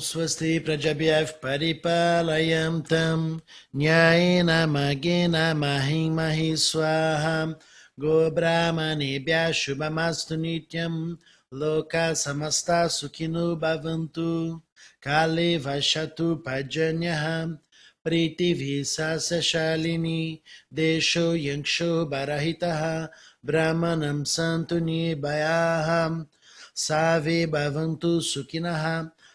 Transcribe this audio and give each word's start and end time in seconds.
Om 0.00 0.04
Swasti 0.04 0.64
Prajabhyav 0.64 1.44
Paripalayam 1.44 2.80
Tam 2.88 3.42
Nyayena 3.76 4.64
Magena 4.64 5.52
Mahimahi 5.52 6.56
Swaha 6.56 7.54
Go 8.00 8.30
Brahmanebhya 8.30 9.52
Shubhamastu 9.52 10.40
Nityam 10.40 11.18
Loka 11.52 12.16
Samasta 12.16 12.88
Sukhinu 12.88 13.60
Bhavantu 13.60 14.62
Kale 15.02 15.60
Vashatu 15.60 16.42
Pajanyaha 16.42 17.58
Priti 18.02 18.56
Visasa 18.56 19.44
Shalini 19.44 20.40
Desho 20.74 21.36
Yanksho 21.36 22.08
Barahitaha 22.10 23.10
Brahmanam 23.44 24.24
Santu 24.24 24.80
Nibhayaham 24.80 26.26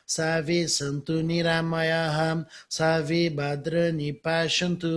सर्वे 0.08 0.58
सन्तु 0.68 1.14
निरामयाः 1.28 2.18
सर्वे 2.78 3.22
भद्रनिपाशन्तु 3.38 4.94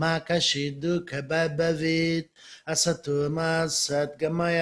मा 0.00 0.12
कश्चित् 0.30 0.80
दुःख 0.80 1.14
भवेत् 1.30 2.30
असतो 2.74 3.16
मा 3.36 3.50
सद्गमय 3.76 4.60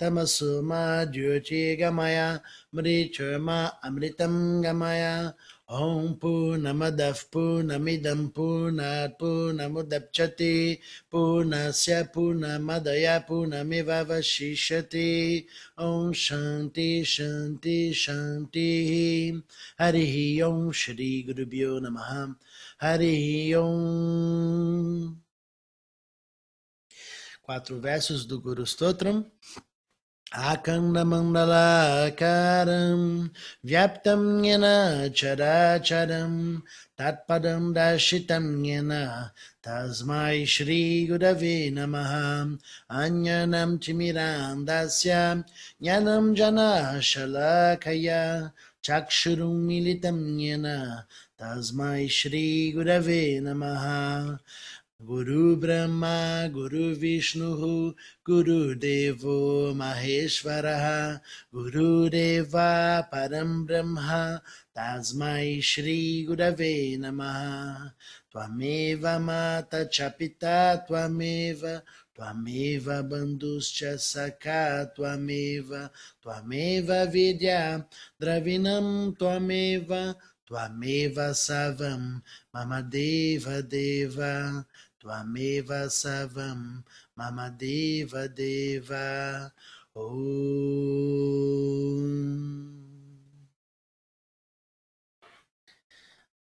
Tamasuma 0.00 1.04
Jyoti 1.12 1.76
Gamaya 1.78 2.40
Mrichurma 2.74 3.70
Amritam 3.84 4.64
Gamaya 4.64 5.34
Om 5.68 6.16
Purnamadav 6.16 7.28
Purnamidam 7.30 8.32
Purnat 8.32 9.18
Purnamudapchati 9.20 10.80
Purnasya 11.12 12.10
Purnamadaya 12.10 13.28
Purnamiva 13.28 14.06
Vashishati 14.08 15.44
Om 15.76 16.14
Shanti 16.14 17.02
Shanti 17.02 17.90
Shanti 17.92 19.42
Harihi 19.78 20.40
Om 20.42 20.72
Shri 20.72 21.26
Gurubhyo 21.28 21.78
Namaha 21.78 22.34
Harihi 22.82 23.54
Om 23.54 25.20
Quatro 27.42 27.78
versos 27.78 28.24
do 28.24 28.40
Guru 28.40 28.64
Stotram 28.64 29.26
आकण्डमण्डलाकारं 30.32 31.40
व्याप्तं 33.68 34.22
येन 34.44 34.64
चराचरं 35.16 36.34
तत्पदं 36.98 37.72
दर्शितं 37.72 38.46
येन 38.64 38.92
तस्मै 39.66 40.44
श्रीगुरवे 40.54 41.56
नमः 41.76 42.12
अन्यनं 43.02 43.76
चिमिरां 43.82 44.64
दास्यां 44.68 45.36
ज्ञानं 45.82 46.34
जनाशलाखया 46.38 48.22
चक्षुरुं 48.84 49.56
मिलितं 49.66 50.20
येन 50.40 50.66
तस्मै 51.42 52.06
श्रीगुरवे 52.18 53.22
नमः 53.44 53.84
Guru 55.02 55.56
Brahma, 55.56 56.50
Guru 56.52 56.94
Vishnu, 56.94 57.94
Guru 58.22 58.74
Devo 58.74 59.72
Maheshwaraha, 59.74 61.20
Guru 61.50 62.10
Deva 62.10 63.08
Param 63.10 63.66
Brahma, 63.66 64.42
Tasmai 64.76 65.62
Shri 65.62 66.26
Gurave 66.28 66.98
Namaha. 66.98 67.92
Twameva 68.30 69.18
Mata 69.18 69.86
Chapita, 69.86 70.86
Twameva, 70.86 71.82
Twameva 72.14 73.02
Banduscha 73.02 73.98
Saka, 73.98 74.92
Twameva, 74.94 75.90
Twameva 76.22 77.10
Vidya, 77.10 77.84
Dravinam 78.20 79.16
Twameva, 79.16 80.14
Twameva 80.48 81.32
Savam, 81.34 82.22
Mamadeva 82.54 83.68
Deva, 83.68 84.66
Twameva 85.00 85.88
Savam, 85.88 86.84
Mamadeva 87.16 88.28
Deva, 88.28 89.50
Om. 89.94 91.40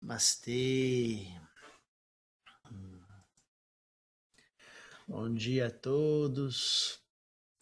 Namastê. 0.01 1.27
Bom 5.05 5.33
dia 5.33 5.67
a 5.67 5.71
todos. 5.71 6.99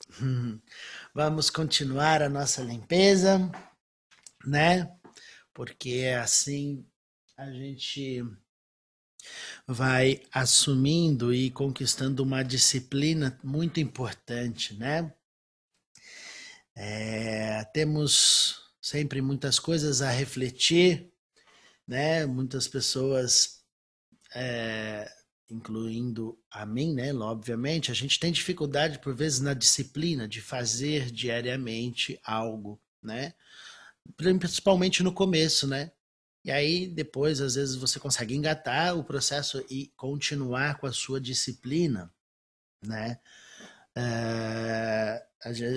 Vamos 1.15 1.49
continuar 1.49 2.21
a 2.21 2.29
nossa 2.29 2.61
limpeza, 2.61 3.39
né? 4.45 4.95
Porque 5.53 6.13
assim 6.21 6.85
a 7.35 7.51
gente 7.51 8.23
vai 9.67 10.21
assumindo 10.31 11.33
e 11.33 11.49
conquistando 11.49 12.23
uma 12.23 12.43
disciplina 12.43 13.39
muito 13.43 13.79
importante, 13.79 14.73
né? 14.75 15.13
É, 16.75 17.63
temos 17.65 18.61
sempre 18.81 19.21
muitas 19.21 19.59
coisas 19.59 20.01
a 20.01 20.09
refletir, 20.09 21.11
né? 21.87 22.25
Muitas 22.25 22.67
pessoas, 22.67 23.63
é, 24.35 25.09
incluindo 25.49 26.37
a 26.51 26.65
mim, 26.65 26.93
né? 26.93 27.13
Obviamente, 27.13 27.91
a 27.91 27.93
gente 27.93 28.19
tem 28.19 28.31
dificuldade 28.31 28.99
por 28.99 29.15
vezes 29.15 29.39
na 29.39 29.53
disciplina 29.53 30.27
de 30.27 30.41
fazer 30.41 31.09
diariamente 31.11 32.19
algo, 32.23 32.81
né? 33.01 33.33
Principalmente 34.17 35.01
no 35.03 35.13
começo, 35.13 35.67
né? 35.67 35.91
E 36.43 36.51
aí 36.51 36.87
depois, 36.87 37.39
às 37.41 37.55
vezes, 37.55 37.75
você 37.75 37.99
consegue 37.99 38.35
engatar 38.35 38.97
o 38.97 39.03
processo 39.03 39.63
e 39.69 39.87
continuar 39.95 40.77
com 40.77 40.87
a 40.87 40.91
sua 40.93 41.19
disciplina, 41.21 42.11
né? 42.81 43.19
É, 43.95 45.23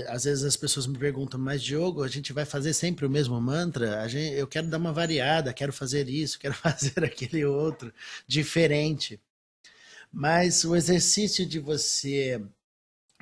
às 0.08 0.24
vezes 0.24 0.44
as 0.44 0.56
pessoas 0.56 0.86
me 0.86 0.98
perguntam, 0.98 1.38
mas 1.38 1.62
Diogo, 1.62 2.02
a 2.02 2.08
gente 2.08 2.32
vai 2.32 2.44
fazer 2.44 2.72
sempre 2.72 3.04
o 3.06 3.10
mesmo 3.10 3.40
mantra? 3.40 4.08
Gente, 4.08 4.34
eu 4.36 4.46
quero 4.46 4.68
dar 4.68 4.78
uma 4.78 4.92
variada, 4.92 5.52
quero 5.52 5.72
fazer 5.72 6.08
isso, 6.08 6.38
quero 6.38 6.54
fazer 6.54 7.04
aquele 7.04 7.44
outro, 7.44 7.92
diferente. 8.26 9.20
Mas 10.12 10.64
o 10.64 10.74
exercício 10.76 11.46
de 11.46 11.58
você 11.60 12.42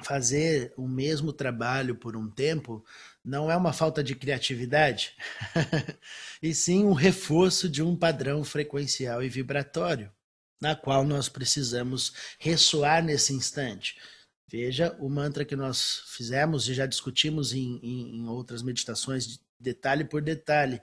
fazer 0.02 0.72
o 0.76 0.88
mesmo 0.88 1.32
trabalho 1.32 1.94
por 1.94 2.16
um 2.16 2.28
tempo 2.28 2.84
não 3.24 3.50
é 3.50 3.56
uma 3.56 3.72
falta 3.72 4.02
de 4.02 4.14
criatividade, 4.14 5.14
e 6.42 6.54
sim 6.54 6.84
um 6.84 6.92
reforço 6.92 7.68
de 7.68 7.82
um 7.82 7.96
padrão 7.96 8.44
frequencial 8.44 9.22
e 9.22 9.28
vibratório, 9.28 10.12
na 10.60 10.76
qual 10.76 11.04
nós 11.04 11.28
precisamos 11.28 12.12
ressoar 12.38 13.02
nesse 13.02 13.32
instante. 13.32 13.98
Veja 14.46 14.94
o 15.00 15.08
mantra 15.08 15.44
que 15.44 15.56
nós 15.56 16.02
fizemos 16.08 16.68
e 16.68 16.74
já 16.74 16.86
discutimos 16.86 17.52
em, 17.52 17.80
em, 17.82 18.16
em 18.18 18.28
outras 18.28 18.62
meditações, 18.62 19.40
detalhe 19.58 20.04
por 20.04 20.20
detalhe. 20.20 20.80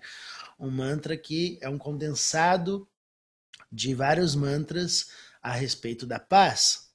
Um 0.59 0.71
mantra 0.71 1.15
que 1.15 1.59
é 1.61 1.69
um 1.69 1.77
condensado 1.77 2.87
de 3.71 3.93
vários 3.93 4.35
mantras 4.35 5.11
a 5.41 5.51
respeito 5.51 6.05
da 6.05 6.19
paz, 6.19 6.91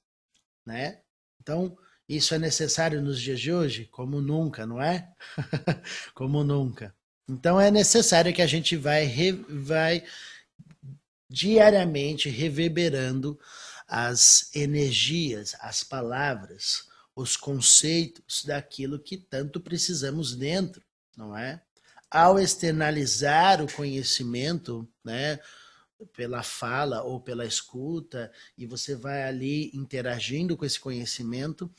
né? 0.65 1.01
Então, 1.41 1.77
isso 2.07 2.33
é 2.33 2.39
necessário 2.39 3.01
nos 3.01 3.19
dias 3.21 3.39
de 3.39 3.51
hoje? 3.51 3.85
Como 3.85 4.21
nunca, 4.21 4.65
não 4.65 4.81
é? 4.81 5.09
Como 6.13 6.43
nunca. 6.43 6.95
Então 7.27 7.59
é 7.59 7.69
necessário 7.69 8.33
que 8.33 8.41
a 8.41 8.47
gente 8.47 8.77
vai, 8.77 9.07
vai 9.49 10.03
diariamente 11.29 12.29
reverberando 12.29 13.37
as 13.87 14.49
energias, 14.55 15.55
as 15.59 15.83
palavras, 15.83 16.87
os 17.15 17.35
conceitos 17.35 18.45
daquilo 18.45 18.99
que 18.99 19.17
tanto 19.17 19.59
precisamos 19.59 20.35
dentro, 20.35 20.81
não 21.15 21.35
é? 21.35 21.61
Ao 22.09 22.39
externalizar 22.39 23.61
o 23.61 23.71
conhecimento, 23.71 24.87
né, 25.03 25.39
pela 26.15 26.43
fala 26.43 27.01
ou 27.01 27.19
pela 27.19 27.45
escuta, 27.45 28.31
e 28.57 28.65
você 28.65 28.95
vai 28.95 29.23
ali 29.23 29.71
interagindo 29.73 30.55
com 30.55 30.63
esse 30.63 30.79
conhecimento, 30.79 31.69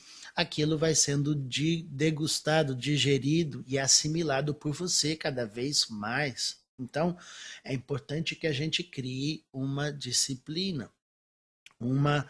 aquilo 0.41 0.77
vai 0.77 0.95
sendo 0.95 1.35
de, 1.35 1.83
degustado, 1.83 2.73
digerido 2.73 3.63
e 3.67 3.77
assimilado 3.77 4.53
por 4.53 4.73
você 4.73 5.15
cada 5.15 5.45
vez 5.45 5.87
mais. 5.87 6.59
Então, 6.79 7.17
é 7.63 7.73
importante 7.73 8.35
que 8.35 8.47
a 8.47 8.53
gente 8.53 8.81
crie 8.81 9.43
uma 9.51 9.91
disciplina, 9.91 10.89
uma 11.77 12.25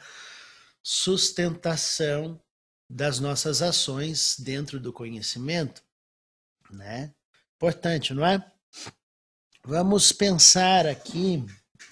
sustentação 0.81 2.41
das 2.89 3.19
nossas 3.19 3.61
ações 3.61 4.35
dentro 4.39 4.79
do 4.79 4.91
conhecimento, 4.91 5.83
né? 6.71 7.13
Importante, 7.57 8.13
não 8.13 8.25
é? 8.25 8.43
Vamos 9.63 10.11
pensar 10.11 10.87
aqui, 10.87 11.45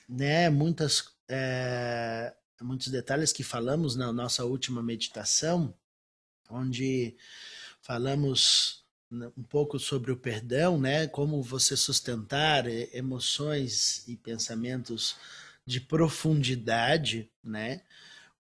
né? 0.09 0.49
Muitas, 0.49 1.11
é, 1.29 2.33
muitos 2.59 2.87
detalhes 2.87 3.31
que 3.31 3.43
falamos 3.43 3.95
na 3.95 4.11
nossa 4.11 4.43
última 4.45 4.81
meditação 4.81 5.75
onde 6.49 7.15
falamos 7.81 8.85
um 9.11 9.43
pouco 9.43 9.79
sobre 9.79 10.11
o 10.11 10.17
perdão, 10.17 10.79
né? 10.79 11.07
Como 11.07 11.41
você 11.41 11.77
sustentar 11.77 12.65
emoções 12.67 14.07
e 14.07 14.17
pensamentos 14.17 15.15
de 15.65 15.79
profundidade, 15.79 17.29
né? 17.43 17.81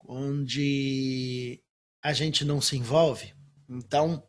Onde 0.07 1.61
a 2.03 2.13
gente 2.13 2.45
não 2.45 2.61
se 2.61 2.77
envolve. 2.77 3.35
Então, 3.69 4.23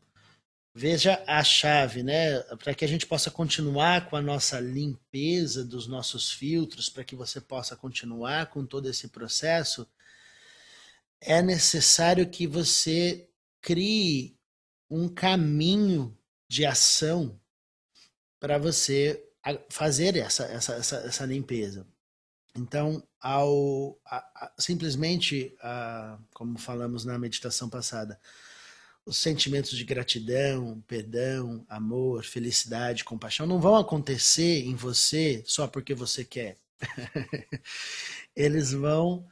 veja 0.73 1.21
a 1.27 1.43
chave, 1.43 2.03
né? 2.03 2.39
Para 2.57 2.73
que 2.73 2.85
a 2.85 2.87
gente 2.87 3.05
possa 3.05 3.29
continuar 3.29 4.09
com 4.09 4.15
a 4.15 4.21
nossa 4.21 4.59
limpeza 4.59 5.65
dos 5.65 5.87
nossos 5.87 6.31
filtros, 6.31 6.89
para 6.89 7.03
que 7.03 7.15
você 7.15 7.41
possa 7.41 7.75
continuar 7.75 8.47
com 8.47 8.65
todo 8.65 8.87
esse 8.87 9.09
processo, 9.09 9.87
é 11.19 11.41
necessário 11.41 12.27
que 12.29 12.47
você 12.47 13.27
crie 13.61 14.37
um 14.89 15.07
caminho 15.07 16.17
de 16.49 16.65
ação 16.65 17.39
para 18.39 18.57
você 18.57 19.23
fazer 19.69 20.17
essa, 20.17 20.43
essa, 20.45 20.73
essa, 20.73 20.95
essa, 20.97 21.25
limpeza. 21.25 21.87
Então, 22.55 23.01
ao 23.19 23.97
a, 24.05 24.17
a, 24.17 24.53
simplesmente, 24.57 25.55
a, 25.61 26.19
como 26.33 26.57
falamos 26.57 27.05
na 27.05 27.17
meditação 27.17 27.69
passada, 27.69 28.19
os 29.05 29.17
sentimentos 29.17 29.77
de 29.77 29.83
gratidão, 29.83 30.83
perdão, 30.87 31.65
amor, 31.69 32.23
felicidade, 32.23 33.03
compaixão 33.03 33.47
não 33.47 33.59
vão 33.59 33.75
acontecer 33.75 34.65
em 34.65 34.75
você 34.75 35.43
só 35.45 35.67
porque 35.67 35.93
você 35.93 36.23
quer. 36.23 36.57
Eles 38.35 38.71
vão 38.71 39.25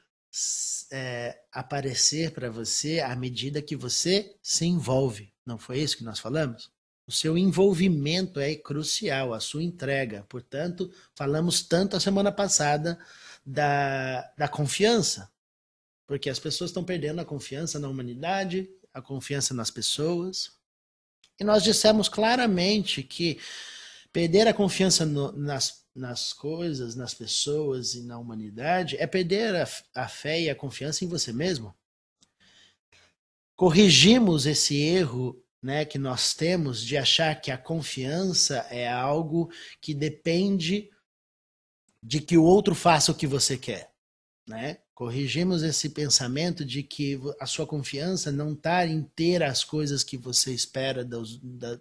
é, 0.91 1.41
aparecer 1.51 2.31
para 2.31 2.49
você 2.49 2.99
à 2.99 3.15
medida 3.15 3.61
que 3.61 3.75
você 3.75 4.35
se 4.41 4.65
envolve. 4.65 5.33
Não 5.45 5.57
foi 5.57 5.79
isso 5.79 5.97
que 5.97 6.03
nós 6.03 6.19
falamos? 6.19 6.71
O 7.07 7.11
seu 7.11 7.37
envolvimento 7.37 8.39
é 8.39 8.55
crucial, 8.55 9.33
a 9.33 9.39
sua 9.39 9.63
entrega. 9.63 10.25
Portanto, 10.29 10.91
falamos 11.15 11.63
tanto 11.63 11.95
a 11.97 11.99
semana 11.99 12.31
passada 12.31 12.99
da, 13.43 14.31
da 14.37 14.47
confiança, 14.47 15.31
porque 16.05 16.29
as 16.29 16.37
pessoas 16.37 16.69
estão 16.69 16.83
perdendo 16.83 17.19
a 17.19 17.25
confiança 17.25 17.79
na 17.79 17.89
humanidade, 17.89 18.69
a 18.93 19.01
confiança 19.01 19.53
nas 19.55 19.71
pessoas. 19.71 20.51
E 21.39 21.43
nós 21.43 21.63
dissemos 21.63 22.07
claramente 22.07 23.01
que 23.01 23.39
perder 24.13 24.47
a 24.47 24.53
confiança 24.53 25.05
no, 25.05 25.31
nas, 25.31 25.83
nas 25.99 26.33
coisas, 26.33 26.95
nas 26.95 27.13
pessoas 27.13 27.93
e 27.93 28.01
na 28.01 28.17
humanidade 28.17 28.95
é 28.97 29.05
perder 29.05 29.55
a, 29.55 29.67
a 29.93 30.07
fé 30.07 30.41
e 30.41 30.49
a 30.49 30.55
confiança 30.55 31.03
em 31.03 31.07
você 31.07 31.33
mesmo. 31.33 31.75
Corrigimos 33.55 34.45
esse 34.45 34.77
erro 34.77 35.43
né, 35.61 35.83
que 35.83 35.99
nós 35.99 36.33
temos 36.33 36.81
de 36.81 36.97
achar 36.97 37.39
que 37.39 37.51
a 37.51 37.57
confiança 37.57 38.65
é 38.69 38.89
algo 38.89 39.51
que 39.81 39.93
depende 39.93 40.89
de 42.01 42.21
que 42.21 42.37
o 42.37 42.43
outro 42.43 42.73
faça 42.73 43.11
o 43.11 43.15
que 43.15 43.27
você 43.27 43.57
quer, 43.57 43.91
né? 44.47 44.77
Corrigimos 44.93 45.63
esse 45.63 45.89
pensamento 45.89 46.63
de 46.63 46.81
que 46.81 47.19
a 47.39 47.45
sua 47.45 47.67
confiança 47.67 48.31
não 48.31 48.53
está 48.53 48.85
em 48.85 49.03
ter 49.03 49.43
as 49.43 49.65
coisas 49.65 50.03
que 50.03 50.17
você 50.17 50.53
espera 50.53 51.03
do, 51.03 51.23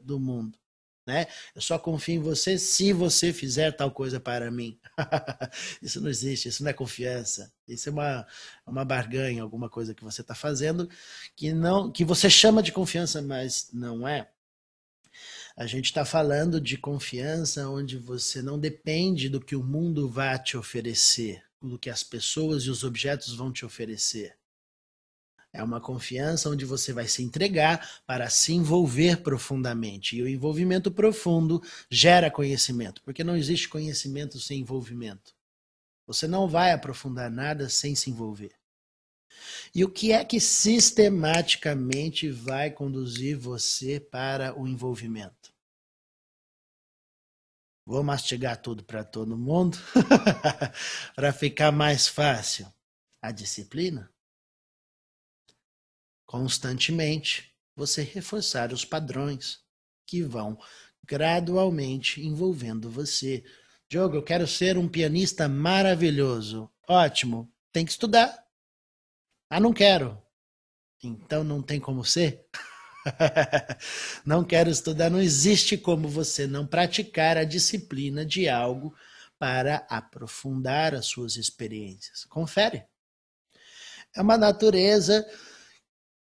do 0.03 0.19
mundo, 0.19 0.59
né? 1.09 1.27
Eu 1.55 1.63
só 1.63 1.79
confio 1.79 2.17
em 2.17 2.23
você 2.23 2.59
se 2.59 2.93
você 2.93 3.33
fizer 3.33 3.73
tal 3.73 3.91
coisa 3.91 4.21
para 4.21 4.51
mim. 4.51 4.79
isso 5.81 6.03
não 6.03 6.11
existe, 6.11 6.51
isso 6.51 6.63
não 6.63 6.71
é 6.71 6.75
confiança. 6.75 7.51
Isso 7.67 7.89
é 7.89 7.93
uma, 7.93 8.27
uma 8.67 8.85
barganha, 8.85 9.43
alguma 9.43 9.71
coisa 9.71 9.95
que 9.95 10.05
você 10.05 10.21
está 10.21 10.35
fazendo 10.35 10.87
que 11.35 11.51
não 11.51 11.91
que 11.91 12.05
você 12.05 12.29
chama 12.29 12.63
de 12.63 12.73
confiança, 12.73 13.23
mas 13.23 13.71
não 13.73 14.07
é. 14.07 14.29
A 15.57 15.67
gente 15.67 15.87
está 15.87 16.05
falando 16.05 16.61
de 16.61 16.77
confiança 16.77 17.67
onde 17.71 17.97
você 17.97 18.43
não 18.43 18.59
depende 18.59 19.31
do 19.31 19.41
que 19.41 19.57
o 19.57 19.65
mundo 19.65 20.11
vai 20.11 20.39
te 20.39 20.59
oferecer, 20.59 21.43
do 21.61 21.79
que 21.79 21.89
as 21.89 22.03
pessoas 22.03 22.65
e 22.65 22.71
os 22.71 22.85
objetos 22.85 23.35
vão 23.35 23.51
te 23.51 23.65
oferecer. 23.65 24.37
É 25.53 25.63
uma 25.63 25.81
confiança 25.81 26.51
onde 26.51 26.65
você 26.65 26.93
vai 26.93 27.09
se 27.09 27.23
entregar 27.23 28.03
para 28.07 28.29
se 28.29 28.53
envolver 28.53 29.23
profundamente. 29.23 30.17
E 30.17 30.23
o 30.23 30.29
envolvimento 30.29 30.91
profundo 30.91 31.63
gera 31.91 32.31
conhecimento, 32.31 33.03
porque 33.03 33.25
não 33.25 33.37
existe 33.37 33.69
conhecimento 33.69 34.39
sem 34.39 34.61
envolvimento. 34.61 35.35
Você 36.07 36.27
não 36.27 36.49
vai 36.49 36.73
aprofundar 36.73 37.31
nada 37.31 37.69
sem 37.69 37.95
se 37.95 38.11
envolver. 38.11 38.53
E 39.75 39.85
o 39.85 39.91
que 39.91 40.13
é 40.13 40.25
que 40.25 40.41
sistematicamente 40.41 42.31
vai 42.31 42.71
conduzir 42.71 43.37
você 43.37 44.01
para 44.01 44.59
o 44.59 44.67
envolvimento? 44.67 45.53
Vou 47.87 48.03
mastigar 48.03 48.61
tudo 48.61 48.85
para 48.85 49.03
todo 49.03 49.37
mundo 49.37 49.79
para 51.17 51.33
ficar 51.33 51.73
mais 51.73 52.07
fácil. 52.07 52.71
A 53.21 53.33
disciplina 53.33 54.11
constantemente 56.29 57.51
você 57.75 58.03
reforçar 58.03 58.71
os 58.71 58.85
padrões 58.85 59.61
que 60.07 60.23
vão 60.23 60.59
gradualmente 61.03 62.21
envolvendo 62.21 62.91
você. 62.91 63.43
Diogo, 63.89 64.17
eu 64.17 64.23
quero 64.23 64.47
ser 64.47 64.77
um 64.77 64.87
pianista 64.87 65.49
maravilhoso. 65.49 66.71
Ótimo, 66.87 67.51
tem 67.73 67.83
que 67.83 67.93
estudar. 67.93 68.45
Ah, 69.49 69.59
não 69.59 69.73
quero. 69.73 70.21
Então 71.03 71.43
não 71.43 71.63
tem 71.63 71.81
como 71.81 72.05
ser? 72.05 72.45
não 74.23 74.45
quero 74.45 74.69
estudar, 74.69 75.09
não 75.09 75.23
existe 75.23 75.79
como 75.79 76.09
você 76.09 76.47
não 76.47 76.67
praticar 76.67 77.39
a 77.39 77.45
disciplina 77.45 78.23
de 78.23 78.51
algo 78.51 78.95
para 79.39 79.87
aprofundar 79.89 80.95
as 80.95 81.07
suas 81.07 81.37
experiências. 81.37 82.27
Confere. 82.27 82.85
É 84.15 84.21
uma 84.21 84.37
natureza 84.37 85.27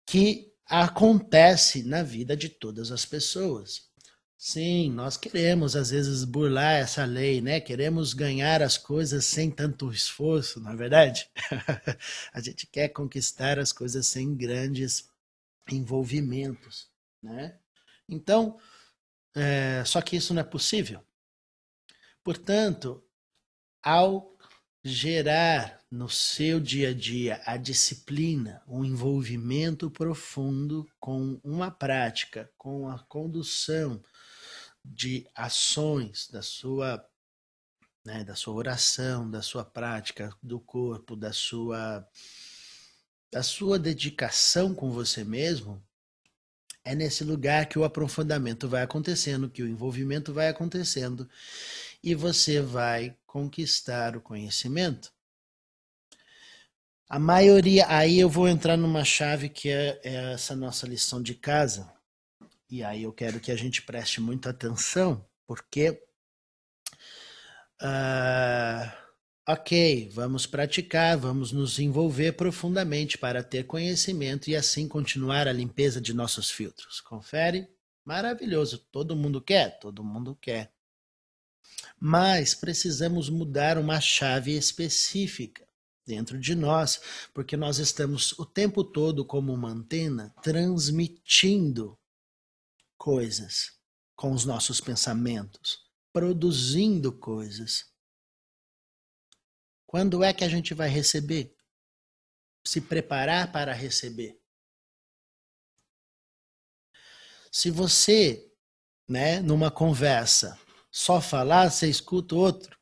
que 0.09 0.51
acontece 0.65 1.83
na 1.83 2.01
vida 2.01 2.35
de 2.35 2.49
todas 2.49 2.91
as 2.91 3.05
pessoas. 3.05 3.87
Sim, 4.35 4.89
nós 4.89 5.15
queremos 5.15 5.75
às 5.75 5.91
vezes 5.91 6.23
burlar 6.23 6.77
essa 6.77 7.05
lei, 7.05 7.41
né? 7.41 7.61
Queremos 7.61 8.15
ganhar 8.15 8.63
as 8.63 8.75
coisas 8.75 9.23
sem 9.25 9.51
tanto 9.51 9.91
esforço, 9.91 10.59
na 10.59 10.73
é 10.73 10.75
verdade. 10.75 11.29
a 12.33 12.41
gente 12.41 12.65
quer 12.65 12.89
conquistar 12.89 13.59
as 13.59 13.71
coisas 13.71 14.07
sem 14.07 14.35
grandes 14.35 15.07
envolvimentos, 15.71 16.89
né? 17.21 17.59
Então, 18.07 18.57
é, 19.35 19.83
só 19.85 20.01
que 20.01 20.15
isso 20.15 20.33
não 20.33 20.41
é 20.41 20.45
possível. 20.45 21.03
Portanto, 22.23 23.03
ao 23.83 24.35
gerar 24.83 25.79
no 25.91 26.07
seu 26.07 26.59
dia 26.59 26.89
a 26.89 26.93
dia 26.93 27.41
a 27.45 27.57
disciplina, 27.57 28.61
um 28.67 28.85
envolvimento 28.85 29.89
profundo 29.89 30.87
com 30.99 31.39
uma 31.43 31.69
prática, 31.69 32.49
com 32.57 32.87
a 32.87 32.99
condução 32.99 34.01
de 34.83 35.27
ações 35.35 36.29
da 36.31 36.41
sua 36.41 37.05
né, 38.05 38.23
da 38.23 38.33
sua 38.33 38.53
oração, 38.53 39.29
da 39.29 39.41
sua 39.41 39.65
prática 39.65 40.33
do 40.41 40.59
corpo, 40.59 41.15
da 41.15 41.33
sua 41.33 42.07
da 43.31 43.43
sua 43.43 43.77
dedicação 43.77 44.73
com 44.73 44.89
você 44.89 45.23
mesmo, 45.23 45.83
é 46.83 46.95
nesse 46.95 47.23
lugar 47.23 47.67
que 47.67 47.77
o 47.77 47.83
aprofundamento 47.83 48.67
vai 48.67 48.81
acontecendo, 48.81 49.49
que 49.49 49.61
o 49.61 49.67
envolvimento 49.67 50.33
vai 50.33 50.47
acontecendo 50.47 51.29
e 52.03 52.15
você 52.15 52.61
vai 52.61 53.17
conquistar 53.25 54.15
o 54.15 54.21
conhecimento. 54.21 55.11
A 57.07 57.17
maioria, 57.17 57.85
aí 57.87 58.19
eu 58.19 58.29
vou 58.29 58.47
entrar 58.47 58.77
numa 58.77 59.03
chave 59.03 59.49
que 59.49 59.69
é, 59.69 59.99
é 60.03 60.33
essa 60.33 60.55
nossa 60.55 60.87
lição 60.87 61.21
de 61.21 61.33
casa. 61.33 61.91
E 62.69 62.83
aí 62.83 63.03
eu 63.03 63.11
quero 63.11 63.39
que 63.39 63.51
a 63.51 63.55
gente 63.55 63.81
preste 63.81 64.21
muita 64.21 64.51
atenção, 64.51 65.25
porque 65.47 66.03
uh, 67.81 68.91
ok, 69.47 70.07
vamos 70.13 70.45
praticar, 70.45 71.17
vamos 71.17 71.51
nos 71.51 71.79
envolver 71.79 72.33
profundamente 72.33 73.17
para 73.17 73.41
ter 73.41 73.63
conhecimento 73.63 74.47
e 74.49 74.55
assim 74.55 74.87
continuar 74.87 75.47
a 75.47 75.53
limpeza 75.53 75.99
de 75.99 76.13
nossos 76.13 76.51
filtros. 76.51 77.01
Confere? 77.01 77.67
Maravilhoso. 78.05 78.77
Todo 78.91 79.15
mundo 79.15 79.41
quer? 79.41 79.79
Todo 79.79 80.03
mundo 80.03 80.37
quer. 80.39 80.71
Mas 81.99 82.53
precisamos 82.53 83.29
mudar 83.29 83.77
uma 83.77 84.01
chave 84.01 84.55
específica 84.55 85.67
dentro 86.05 86.39
de 86.39 86.55
nós, 86.55 86.99
porque 87.33 87.55
nós 87.55 87.77
estamos 87.77 88.37
o 88.39 88.45
tempo 88.45 88.83
todo 88.83 89.23
como 89.23 89.53
uma 89.53 89.69
antena 89.69 90.33
transmitindo 90.41 91.97
coisas 92.97 93.73
com 94.15 94.33
os 94.33 94.43
nossos 94.43 94.81
pensamentos, 94.81 95.87
produzindo 96.11 97.11
coisas. 97.11 97.85
Quando 99.85 100.23
é 100.23 100.33
que 100.33 100.43
a 100.43 100.49
gente 100.49 100.73
vai 100.73 100.89
receber? 100.89 101.55
Se 102.65 102.81
preparar 102.81 103.51
para 103.51 103.73
receber. 103.73 104.39
Se 107.51 107.71
você 107.71 108.49
né, 109.07 109.39
numa 109.39 109.71
conversa, 109.71 110.59
só 110.91 111.21
falar, 111.21 111.69
você 111.69 111.89
escuta 111.89 112.35
o 112.35 112.39
outro. 112.39 112.77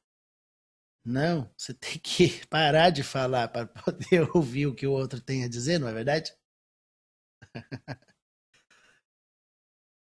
Não, 1.05 1.49
você 1.57 1.73
tem 1.75 1.97
que 1.99 2.45
parar 2.47 2.89
de 2.89 3.03
falar 3.03 3.47
para 3.47 3.65
poder 3.67 4.29
ouvir 4.35 4.67
o 4.67 4.75
que 4.75 4.85
o 4.85 4.91
outro 4.91 5.21
tem 5.21 5.43
a 5.43 5.47
dizer, 5.47 5.79
não 5.79 5.87
é 5.87 5.93
verdade? 5.93 6.31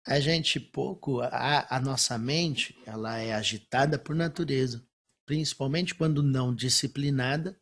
a 0.06 0.20
gente 0.20 0.60
pouco, 0.60 1.22
a, 1.22 1.76
a 1.76 1.80
nossa 1.80 2.18
mente, 2.18 2.78
ela 2.86 3.18
é 3.20 3.34
agitada 3.34 4.00
por 4.00 4.16
natureza, 4.16 4.86
principalmente 5.26 5.94
quando 5.94 6.24
não 6.24 6.54
disciplinada. 6.54 7.58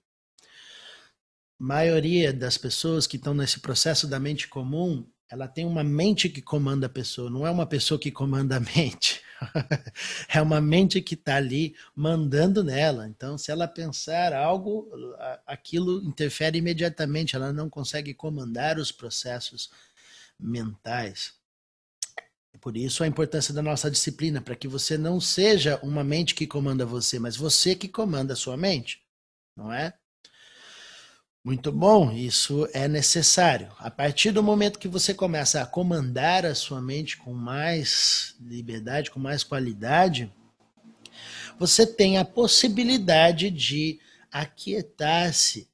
A 1.59 1.63
maioria 1.63 2.31
das 2.31 2.57
pessoas 2.57 3.05
que 3.05 3.17
estão 3.17 3.33
nesse 3.33 3.59
processo 3.59 4.07
da 4.07 4.19
mente 4.19 4.47
comum, 4.47 5.07
ela 5.29 5.47
tem 5.47 5.65
uma 5.65 5.83
mente 5.83 6.27
que 6.27 6.41
comanda 6.41 6.87
a 6.87 6.89
pessoa, 6.89 7.29
não 7.29 7.45
é 7.45 7.51
uma 7.51 7.65
pessoa 7.65 7.99
que 7.99 8.11
comanda 8.11 8.57
a 8.57 8.59
mente. 8.59 9.21
é 10.33 10.41
uma 10.41 10.59
mente 10.59 11.01
que 11.01 11.13
está 11.13 11.35
ali 11.35 11.75
mandando 11.95 12.63
nela. 12.63 13.07
Então, 13.07 13.37
se 13.37 13.51
ela 13.51 13.67
pensar 13.67 14.33
algo, 14.33 14.89
aquilo 15.45 16.03
interfere 16.03 16.57
imediatamente, 16.57 17.35
ela 17.35 17.53
não 17.53 17.69
consegue 17.69 18.13
comandar 18.13 18.79
os 18.79 18.91
processos 18.91 19.69
mentais. 20.39 21.33
Por 22.59 22.75
isso 22.75 23.03
a 23.03 23.07
importância 23.07 23.53
da 23.53 23.61
nossa 23.61 23.89
disciplina, 23.89 24.41
para 24.41 24.55
que 24.55 24.67
você 24.67 24.97
não 24.97 25.21
seja 25.21 25.79
uma 25.83 26.03
mente 26.03 26.35
que 26.35 26.47
comanda 26.47 26.85
você, 26.85 27.19
mas 27.19 27.37
você 27.37 27.75
que 27.75 27.87
comanda 27.87 28.33
a 28.33 28.35
sua 28.35 28.57
mente, 28.57 29.01
não 29.55 29.71
é? 29.71 29.93
Muito 31.43 31.71
bom, 31.71 32.11
isso 32.11 32.67
é 32.73 32.87
necessário. 32.87 33.71
A 33.79 33.89
partir 33.89 34.31
do 34.31 34.43
momento 34.43 34.77
que 34.77 34.89
você 34.89 35.13
começa 35.13 35.61
a 35.61 35.65
comandar 35.65 36.45
a 36.45 36.53
sua 36.53 36.81
mente 36.81 37.17
com 37.17 37.33
mais 37.33 38.35
liberdade, 38.41 39.09
com 39.09 39.19
mais 39.19 39.41
qualidade, 39.41 40.31
você 41.57 41.85
tem 41.87 42.17
a 42.17 42.25
possibilidade 42.25 43.49
de 43.49 43.99
aquietar-se 44.31 45.69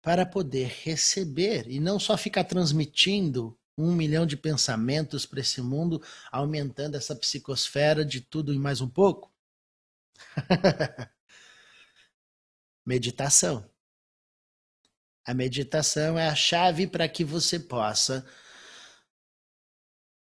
para 0.00 0.24
poder 0.24 0.72
receber 0.84 1.66
e 1.68 1.80
não 1.80 1.98
só 1.98 2.16
ficar 2.16 2.44
transmitindo 2.44 3.58
um 3.76 3.92
milhão 3.92 4.24
de 4.26 4.36
pensamentos 4.36 5.26
para 5.26 5.40
esse 5.40 5.60
mundo, 5.60 6.02
aumentando 6.30 6.96
essa 6.96 7.14
psicosfera 7.16 8.04
de 8.04 8.20
tudo 8.20 8.54
e 8.54 8.58
mais 8.58 8.80
um 8.80 8.88
pouco. 8.88 9.32
Meditação. 12.86 13.68
A 15.28 15.34
meditação 15.34 16.18
é 16.18 16.26
a 16.26 16.34
chave 16.34 16.86
para 16.86 17.06
que 17.06 17.22
você 17.22 17.60
possa 17.60 18.26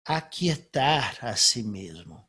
aquietar 0.05 1.25
a 1.25 1.35
si 1.35 1.63
mesmo, 1.63 2.23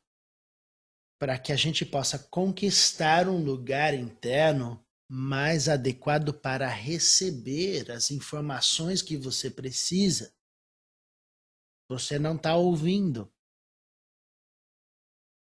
para 1.19 1.37
que 1.37 1.51
a 1.51 1.57
gente 1.57 1.85
possa 1.85 2.17
conquistar 2.17 3.27
um 3.27 3.43
lugar 3.43 3.93
interno 3.93 4.81
mais 5.09 5.67
adequado 5.67 6.33
para 6.33 6.69
receber 6.69 7.91
as 7.91 8.11
informações 8.11 9.01
que 9.01 9.17
você 9.17 9.51
precisa. 9.51 10.33
Você 11.89 12.17
não 12.17 12.37
está 12.37 12.55
ouvindo, 12.55 13.29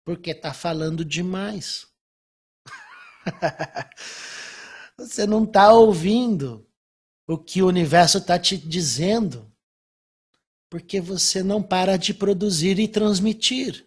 porque 0.04 0.32
está 0.32 0.52
falando 0.52 1.02
demais. 1.02 1.90
você 4.98 5.26
não 5.26 5.44
está 5.44 5.72
ouvindo, 5.72 6.65
o 7.26 7.36
que 7.36 7.62
o 7.62 7.66
universo 7.66 8.18
está 8.18 8.38
te 8.38 8.56
dizendo, 8.56 9.52
porque 10.70 11.00
você 11.00 11.42
não 11.42 11.62
para 11.62 11.96
de 11.96 12.14
produzir 12.14 12.78
e 12.78 12.86
transmitir. 12.86 13.86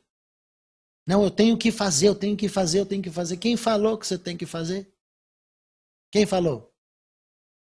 Não, 1.08 1.24
eu 1.24 1.32
tenho 1.32 1.58
que 1.58 1.72
fazer, 1.72 2.08
eu 2.08 2.16
tenho 2.16 2.38
que 2.38 2.48
fazer, 2.48 2.80
eu 2.80 2.86
tenho 2.86 3.02
que 3.02 3.10
fazer. 3.10 3.38
Quem 3.38 3.58
falou 3.58 3.98
que 3.98 4.06
você 4.06 4.18
tem 4.18 4.38
que 4.38 4.46
fazer? 4.46 4.92
Quem 6.12 6.26
falou? 6.26 6.72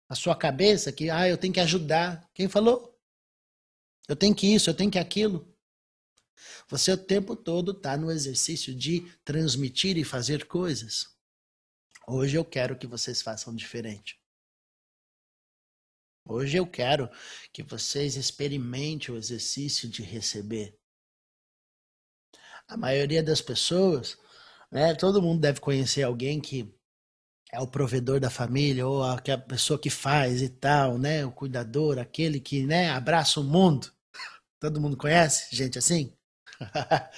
A 0.09 0.15
sua 0.15 0.37
cabeça 0.37 0.93
que, 0.93 1.09
ah, 1.09 1.29
eu 1.29 1.39
tenho 1.39 1.55
que 1.55 1.61
ajudar. 1.61 2.29
Quem 2.35 2.49
falou? 2.49 2.99
Eu 4.09 4.17
tenho 4.17 4.35
que 4.35 4.53
isso, 4.53 4.69
eu 4.69 4.75
tenho 4.75 4.91
que 4.91 4.99
aquilo. 4.99 5.49
Você 6.69 6.93
o 6.93 6.99
tempo 6.99 7.35
todo 7.35 7.73
está 7.73 7.97
no 7.97 8.11
exercício 8.11 8.75
de 8.75 9.11
transmitir 9.25 9.97
e 9.97 10.05
fazer 10.05 10.47
coisas. 10.47 11.09
Hoje 12.07 12.37
eu 12.37 12.45
quero 12.45 12.77
que 12.77 12.87
vocês 12.87 13.23
façam 13.23 13.55
diferente. 13.55 14.20
Hoje 16.31 16.57
eu 16.59 16.65
quero 16.65 17.11
que 17.53 17.61
vocês 17.61 18.15
experimentem 18.15 19.13
o 19.13 19.19
exercício 19.19 19.89
de 19.89 20.01
receber. 20.05 20.79
A 22.69 22.77
maioria 22.77 23.21
das 23.21 23.43
pessoas, 23.43 24.17
né, 24.71 24.95
todo 24.95 25.21
mundo 25.21 25.41
deve 25.41 25.59
conhecer 25.59 26.05
alguém 26.05 26.41
que 26.41 26.73
é 27.53 27.59
o 27.59 27.67
provedor 27.67 28.21
da 28.21 28.31
família 28.31 28.87
ou 28.87 29.03
a, 29.03 29.15
a 29.15 29.39
pessoa 29.39 29.77
que 29.77 29.91
faz 29.91 30.41
e 30.41 30.49
tal, 30.49 30.97
né, 30.99 31.27
o 31.27 31.33
cuidador, 31.33 31.99
aquele 31.99 32.39
que, 32.39 32.65
né, 32.65 32.91
abraça 32.91 33.41
o 33.41 33.45
mundo. 33.45 33.93
Todo 34.61 34.81
mundo 34.81 34.97
conhece 34.97 35.49
gente 35.51 35.79
assim? 35.79 36.17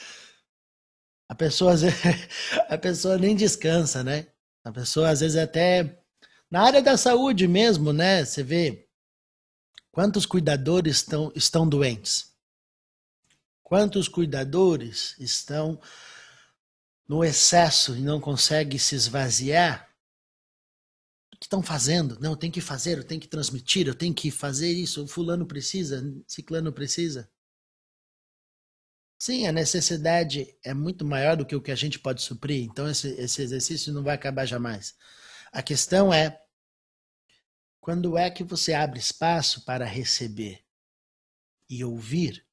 a 1.28 1.34
pessoa 1.34 1.74
a 2.66 2.78
pessoa 2.78 3.18
nem 3.18 3.36
descansa, 3.36 4.02
né? 4.02 4.28
A 4.64 4.72
pessoa 4.72 5.10
às 5.10 5.20
vezes 5.20 5.36
até 5.36 6.02
na 6.50 6.62
área 6.62 6.80
da 6.80 6.96
saúde 6.96 7.46
mesmo, 7.46 7.92
né? 7.92 8.24
Você 8.24 8.42
vê 8.42 8.88
Quantos 9.92 10.24
cuidadores 10.24 10.96
estão, 10.96 11.30
estão 11.36 11.68
doentes? 11.68 12.32
Quantos 13.62 14.08
cuidadores 14.08 15.14
estão 15.18 15.78
no 17.06 17.22
excesso 17.22 17.94
e 17.94 18.00
não 18.00 18.18
conseguem 18.18 18.78
se 18.78 18.94
esvaziar? 18.94 19.86
O 21.34 21.36
que 21.36 21.44
estão 21.44 21.62
fazendo? 21.62 22.18
Não, 22.20 22.34
tem 22.34 22.50
que 22.50 22.62
fazer, 22.62 22.96
eu 22.96 23.04
tenho 23.04 23.20
que 23.20 23.28
transmitir, 23.28 23.86
eu 23.86 23.94
tenho 23.94 24.14
que 24.14 24.30
fazer 24.30 24.72
isso. 24.72 25.04
O 25.04 25.06
fulano 25.06 25.44
precisa, 25.44 26.02
ciclano 26.26 26.72
precisa. 26.72 27.30
Sim, 29.18 29.46
a 29.46 29.52
necessidade 29.52 30.56
é 30.64 30.72
muito 30.72 31.04
maior 31.04 31.36
do 31.36 31.44
que 31.44 31.54
o 31.54 31.60
que 31.60 31.70
a 31.70 31.76
gente 31.76 31.98
pode 31.98 32.22
suprir, 32.22 32.64
então 32.64 32.88
esse, 32.88 33.08
esse 33.20 33.42
exercício 33.42 33.92
não 33.92 34.02
vai 34.02 34.14
acabar 34.14 34.46
jamais. 34.46 34.96
A 35.52 35.62
questão 35.62 36.12
é 36.12 36.41
quando 37.82 38.16
é 38.16 38.30
que 38.30 38.44
você 38.44 38.72
abre 38.74 39.00
espaço 39.00 39.64
para 39.64 39.84
receber 39.84 40.64
e 41.68 41.84
ouvir? 41.84 42.46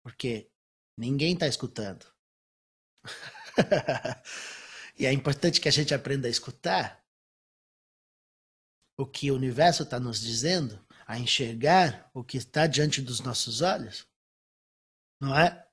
Porque 0.00 0.48
ninguém 0.96 1.34
está 1.34 1.48
escutando. 1.48 2.06
e 4.96 5.04
é 5.06 5.12
importante 5.12 5.60
que 5.60 5.68
a 5.68 5.72
gente 5.72 5.92
aprenda 5.92 6.28
a 6.28 6.30
escutar 6.30 7.04
o 8.96 9.04
que 9.04 9.28
o 9.28 9.34
universo 9.34 9.82
está 9.82 9.98
nos 9.98 10.20
dizendo, 10.20 10.86
a 11.04 11.18
enxergar 11.18 12.08
o 12.14 12.22
que 12.22 12.36
está 12.36 12.64
diante 12.68 13.02
dos 13.02 13.18
nossos 13.18 13.60
olhos. 13.60 14.08
Não 15.20 15.36
é? 15.36 15.68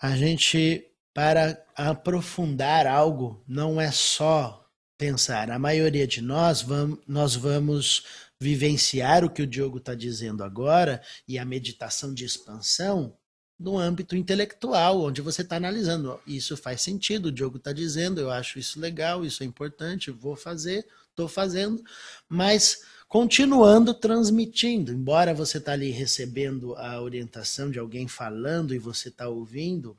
A 0.00 0.16
gente 0.16 0.89
para 1.12 1.64
aprofundar 1.74 2.86
algo 2.86 3.42
não 3.46 3.80
é 3.80 3.90
só 3.90 4.64
pensar. 4.96 5.50
A 5.50 5.58
maioria 5.58 6.06
de 6.06 6.20
nós 6.20 6.62
vamos, 6.62 6.98
nós 7.06 7.34
vamos 7.34 8.04
vivenciar 8.40 9.24
o 9.24 9.30
que 9.30 9.42
o 9.42 9.46
Diogo 9.46 9.78
está 9.78 9.94
dizendo 9.94 10.42
agora 10.42 11.02
e 11.26 11.38
a 11.38 11.44
meditação 11.44 12.14
de 12.14 12.24
expansão 12.24 13.16
no 13.58 13.78
âmbito 13.78 14.16
intelectual, 14.16 15.02
onde 15.02 15.20
você 15.20 15.42
está 15.42 15.56
analisando. 15.56 16.18
Isso 16.26 16.56
faz 16.56 16.80
sentido, 16.80 17.26
o 17.26 17.32
Diogo 17.32 17.58
está 17.58 17.72
dizendo, 17.72 18.18
eu 18.18 18.30
acho 18.30 18.58
isso 18.58 18.80
legal, 18.80 19.24
isso 19.24 19.42
é 19.42 19.46
importante, 19.46 20.10
vou 20.10 20.34
fazer, 20.34 20.86
estou 21.10 21.28
fazendo, 21.28 21.82
mas 22.26 22.82
continuando 23.06 23.92
transmitindo. 23.92 24.92
Embora 24.92 25.34
você 25.34 25.58
está 25.58 25.72
ali 25.72 25.90
recebendo 25.90 26.74
a 26.76 27.02
orientação 27.02 27.70
de 27.70 27.78
alguém 27.78 28.08
falando 28.08 28.74
e 28.74 28.78
você 28.78 29.08
está 29.10 29.28
ouvindo, 29.28 29.94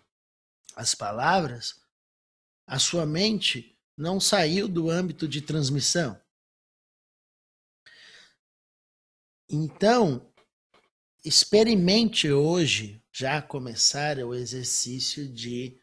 as 0.75 0.95
palavras, 0.95 1.75
a 2.65 2.79
sua 2.79 3.05
mente 3.05 3.77
não 3.97 4.19
saiu 4.19 4.67
do 4.67 4.89
âmbito 4.89 5.27
de 5.27 5.41
transmissão. 5.41 6.19
Então, 9.49 10.31
experimente 11.23 12.31
hoje 12.31 13.03
já 13.11 13.41
começar 13.41 14.17
o 14.19 14.33
exercício 14.33 15.27
de 15.27 15.77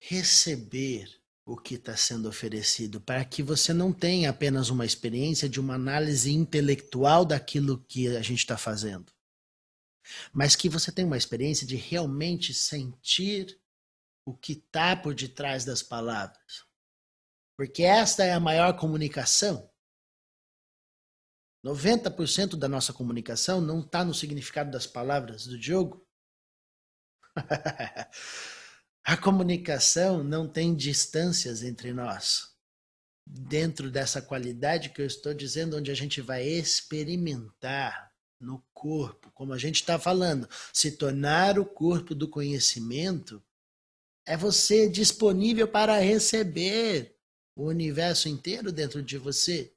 receber 0.00 1.20
o 1.44 1.56
que 1.56 1.74
está 1.74 1.96
sendo 1.96 2.28
oferecido, 2.28 3.00
para 3.00 3.24
que 3.24 3.42
você 3.42 3.72
não 3.72 3.92
tenha 3.92 4.30
apenas 4.30 4.70
uma 4.70 4.86
experiência 4.86 5.48
de 5.48 5.60
uma 5.60 5.74
análise 5.74 6.32
intelectual 6.32 7.24
daquilo 7.24 7.84
que 7.86 8.08
a 8.16 8.22
gente 8.22 8.38
está 8.38 8.56
fazendo 8.56 9.12
mas 10.32 10.56
que 10.56 10.68
você 10.68 10.90
tem 10.92 11.04
uma 11.04 11.16
experiência 11.16 11.66
de 11.66 11.76
realmente 11.76 12.52
sentir 12.54 13.60
o 14.24 14.34
que 14.34 14.52
está 14.52 14.96
por 14.96 15.14
detrás 15.14 15.64
das 15.64 15.82
palavras. 15.82 16.64
Porque 17.56 17.82
esta 17.82 18.24
é 18.24 18.32
a 18.32 18.40
maior 18.40 18.76
comunicação. 18.76 19.70
90% 21.64 22.56
da 22.56 22.68
nossa 22.68 22.92
comunicação 22.92 23.60
não 23.60 23.80
está 23.80 24.04
no 24.04 24.14
significado 24.14 24.70
das 24.70 24.86
palavras 24.86 25.46
do 25.46 25.58
Diogo. 25.58 26.04
A 29.04 29.16
comunicação 29.16 30.22
não 30.22 30.48
tem 30.48 30.74
distâncias 30.74 31.62
entre 31.62 31.92
nós. 31.92 32.52
Dentro 33.26 33.90
dessa 33.90 34.22
qualidade 34.22 34.90
que 34.90 35.00
eu 35.00 35.06
estou 35.06 35.34
dizendo, 35.34 35.76
onde 35.76 35.90
a 35.90 35.94
gente 35.94 36.20
vai 36.20 36.44
experimentar 36.44 38.11
no 38.42 38.62
corpo, 38.74 39.30
como 39.32 39.52
a 39.52 39.58
gente 39.58 39.76
está 39.76 39.98
falando, 39.98 40.48
se 40.72 40.92
tornar 40.92 41.58
o 41.58 41.64
corpo 41.64 42.14
do 42.14 42.28
conhecimento, 42.28 43.42
é 44.26 44.36
você 44.36 44.88
disponível 44.88 45.68
para 45.68 45.98
receber 45.98 47.16
o 47.56 47.66
universo 47.66 48.28
inteiro 48.28 48.72
dentro 48.72 49.02
de 49.02 49.16
você. 49.16 49.72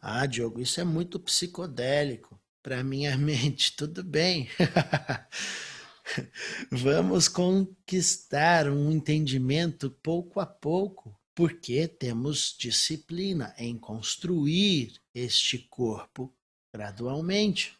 Ah, 0.00 0.26
Diogo, 0.26 0.60
isso 0.60 0.80
é 0.80 0.84
muito 0.84 1.18
psicodélico 1.18 2.40
para 2.62 2.84
minha 2.84 3.16
mente. 3.18 3.74
Tudo 3.76 4.02
bem. 4.02 4.48
Vamos 6.70 7.28
conquistar 7.28 8.68
um 8.68 8.90
entendimento 8.90 9.90
pouco 9.90 10.40
a 10.40 10.46
pouco, 10.46 11.18
porque 11.34 11.88
temos 11.88 12.56
disciplina 12.56 13.54
em 13.58 13.76
construir 13.76 15.00
este 15.12 15.58
corpo 15.58 16.32
gradualmente. 16.72 17.76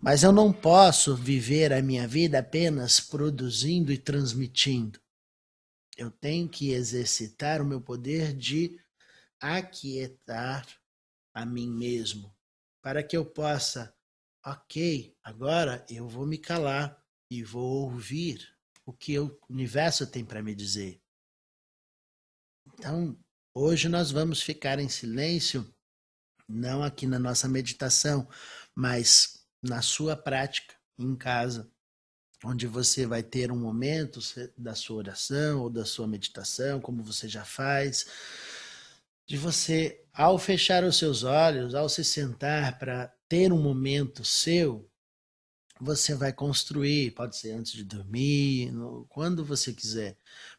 Mas 0.00 0.22
eu 0.22 0.32
não 0.32 0.52
posso 0.52 1.14
viver 1.14 1.72
a 1.72 1.82
minha 1.82 2.06
vida 2.06 2.38
apenas 2.38 3.00
produzindo 3.00 3.92
e 3.92 3.98
transmitindo. 3.98 5.00
Eu 5.96 6.10
tenho 6.10 6.48
que 6.48 6.70
exercitar 6.70 7.62
o 7.62 7.64
meu 7.64 7.80
poder 7.80 8.34
de 8.34 8.78
aquietar 9.40 10.66
a 11.34 11.44
mim 11.44 11.70
mesmo, 11.70 12.34
para 12.82 13.02
que 13.02 13.16
eu 13.16 13.24
possa, 13.24 13.94
ok, 14.44 15.14
agora 15.22 15.84
eu 15.88 16.08
vou 16.08 16.26
me 16.26 16.38
calar 16.38 17.02
e 17.30 17.42
vou 17.42 17.84
ouvir 17.84 18.54
o 18.84 18.92
que 18.92 19.18
o 19.18 19.38
universo 19.48 20.06
tem 20.06 20.24
para 20.24 20.42
me 20.42 20.54
dizer. 20.54 21.00
Então, 22.78 23.16
hoje 23.54 23.88
nós 23.88 24.10
vamos 24.10 24.42
ficar 24.42 24.78
em 24.78 24.88
silêncio, 24.88 25.66
não 26.46 26.82
aqui 26.82 27.06
na 27.06 27.18
nossa 27.18 27.48
meditação, 27.48 28.28
mas 28.74 29.46
na 29.62 29.80
sua 29.80 30.14
prática, 30.14 30.74
em 30.98 31.16
casa, 31.16 31.70
onde 32.44 32.66
você 32.66 33.06
vai 33.06 33.22
ter 33.22 33.50
um 33.50 33.58
momento 33.58 34.20
da 34.58 34.74
sua 34.74 34.98
oração 34.98 35.62
ou 35.62 35.70
da 35.70 35.86
sua 35.86 36.06
meditação, 36.06 36.80
como 36.80 37.02
você 37.02 37.26
já 37.28 37.44
faz 37.44 38.06
de 39.26 39.36
você, 39.36 40.04
ao 40.12 40.38
fechar 40.38 40.84
os 40.84 40.98
seus 40.98 41.24
olhos, 41.24 41.74
ao 41.74 41.88
se 41.88 42.04
sentar 42.04 42.78
para 42.78 43.08
ter 43.28 43.52
um 43.52 43.60
momento 43.60 44.24
seu, 44.24 44.88
você 45.80 46.14
vai 46.14 46.32
construir, 46.32 47.10
pode 47.10 47.36
ser 47.36 47.50
antes 47.52 47.72
de 47.72 47.84
dormir, 47.84 48.72
quando 49.08 49.44
você 49.44 49.72
quiser, 49.72 50.16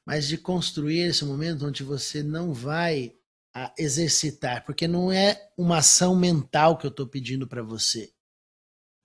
mas 0.07 0.25
de 0.25 0.37
construir 0.37 1.01
esse 1.01 1.25
momento 1.25 1.67
onde 1.67 1.83
você 1.83 2.23
não 2.23 2.53
vai 2.53 3.13
a, 3.53 3.73
exercitar, 3.77 4.63
porque 4.63 4.87
não 4.87 5.11
é 5.11 5.51
uma 5.57 5.79
ação 5.79 6.15
mental 6.15 6.77
que 6.77 6.85
eu 6.85 6.89
estou 6.89 7.05
pedindo 7.05 7.45
para 7.45 7.61
você. 7.61 8.13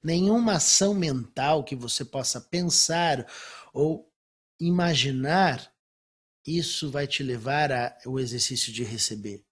Nenhuma 0.00 0.52
ação 0.54 0.94
mental 0.94 1.64
que 1.64 1.74
você 1.74 2.04
possa 2.04 2.40
pensar 2.40 3.26
ou 3.74 4.08
imaginar, 4.60 5.74
isso 6.46 6.88
vai 6.88 7.08
te 7.08 7.24
levar 7.24 7.98
ao 8.06 8.20
exercício 8.20 8.72
de 8.72 8.84
receber. 8.84 9.44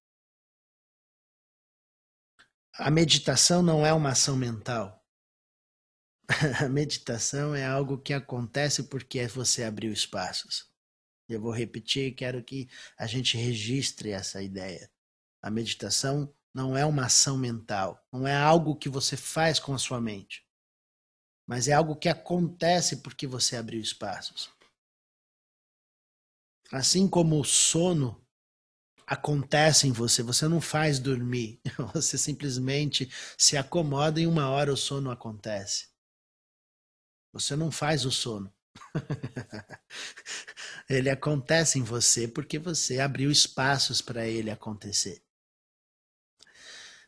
A 2.75 2.93
meditação 2.93 3.61
não 3.61 3.85
é 3.85 3.93
uma 3.93 4.11
ação 4.11 4.37
mental. 4.37 5.05
A 6.65 6.69
meditação 6.69 7.57
é 7.57 7.67
algo 7.67 7.99
que 7.99 8.13
acontece 8.13 8.85
porque 8.85 9.27
você 9.27 9.65
abriu 9.65 9.93
espaços. 9.93 10.70
Eu 11.35 11.41
vou 11.41 11.53
repetir, 11.53 12.15
quero 12.15 12.43
que 12.43 12.69
a 12.99 13.07
gente 13.07 13.37
registre 13.37 14.11
essa 14.11 14.43
ideia. 14.43 14.91
A 15.43 15.51
meditação 15.51 16.33
não 16.53 16.77
é 16.77 16.85
uma 16.85 17.07
ação 17.07 17.39
mental, 17.39 18.05
não 18.13 18.27
é 18.27 18.37
algo 18.37 18.77
que 18.77 18.89
você 18.89 19.17
faz 19.17 19.59
com 19.61 19.73
a 19.73 19.79
sua 19.79 20.01
mente, 20.01 20.45
mas 21.47 21.69
é 21.69 21.73
algo 21.73 21.97
que 21.97 22.09
acontece 22.09 22.99
porque 22.99 23.27
você 23.27 23.57
abriu 23.57 23.81
espaços. 23.81 24.51
Assim 26.73 27.09
como 27.09 27.41
o 27.41 27.45
sono 27.45 28.25
acontece 29.07 29.89
em 29.89 29.93
você, 29.93 30.23
você 30.23 30.47
não 30.47 30.61
faz 30.61 31.01
dormir, 31.01 31.61
você 31.93 32.17
simplesmente 32.17 33.11
se 33.37 33.57
acomoda 33.57 34.21
e 34.21 34.27
uma 34.27 34.49
hora 34.49 34.73
o 34.73 34.77
sono 34.77 35.11
acontece. 35.11 35.89
Você 37.33 37.57
não 37.57 37.71
faz 37.71 38.05
o 38.05 38.11
sono. 38.11 38.53
ele 40.89 41.11
acontece 41.11 41.79
em 41.79 41.83
você 41.83 42.27
porque 42.27 42.59
você 42.59 43.01
abriu 43.01 43.31
espaços 43.31 44.01
para 44.01 44.27
ele 44.27 44.51
acontecer. 44.51 45.23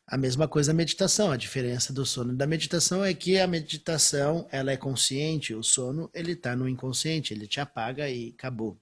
A 0.07 0.17
mesma 0.17 0.47
coisa 0.47 0.73
a 0.73 0.75
meditação, 0.75 1.31
a 1.31 1.37
diferença 1.37 1.93
do 1.93 2.05
sono 2.05 2.33
e 2.33 2.37
da 2.37 2.47
meditação 2.47 3.05
é 3.05 3.15
que 3.15 3.39
a 3.39 3.47
meditação 3.47 4.47
ela 4.51 4.71
é 4.71 4.77
consciente, 4.77 5.55
o 5.55 5.63
sono 5.63 6.11
ele 6.13 6.33
está 6.33 6.55
no 6.55 6.69
inconsciente, 6.69 7.33
ele 7.33 7.47
te 7.47 7.61
apaga 7.61 8.09
e 8.11 8.35
acabou. 8.37 8.79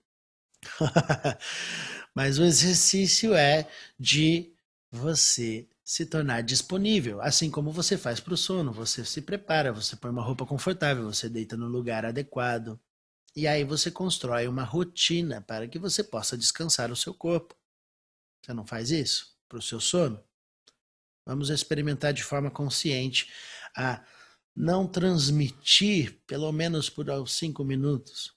Mas 2.15 2.39
o 2.39 2.45
exercício 2.45 3.35
é 3.35 3.69
de 3.99 4.53
você 4.91 5.69
se 5.91 6.07
tornar 6.07 6.43
disponível, 6.43 7.21
assim 7.21 7.51
como 7.51 7.73
você 7.73 7.99
faz 7.99 8.21
para 8.21 8.33
o 8.33 8.37
sono. 8.37 8.73
Você 8.73 9.05
se 9.05 9.21
prepara, 9.21 9.73
você 9.73 9.97
põe 9.97 10.09
uma 10.09 10.23
roupa 10.23 10.47
confortável, 10.47 11.13
você 11.13 11.29
deita 11.29 11.57
no 11.57 11.67
lugar 11.67 12.05
adequado. 12.05 12.81
E 13.35 13.45
aí 13.45 13.65
você 13.65 13.91
constrói 13.91 14.47
uma 14.47 14.63
rotina 14.63 15.41
para 15.41 15.67
que 15.67 15.81
você 15.81 16.05
possa 16.05 16.39
descansar 16.39 16.93
o 16.93 16.97
seu 16.97 17.13
corpo. 17.13 17.57
Você 18.41 18.55
não 18.55 18.65
faz 18.65 18.93
isso 18.93 19.37
para 19.49 19.59
o 19.59 19.63
seu 19.63 19.81
sono? 19.81 20.23
Vamos 21.27 21.51
experimentar 21.51 22.13
de 22.13 22.23
forma 22.23 22.53
consciente 22.53 23.29
a 23.77 24.01
não 24.55 24.87
transmitir, 24.87 26.23
pelo 26.25 26.53
menos 26.53 26.89
por 26.89 27.07
cinco 27.27 27.65
minutos, 27.65 28.33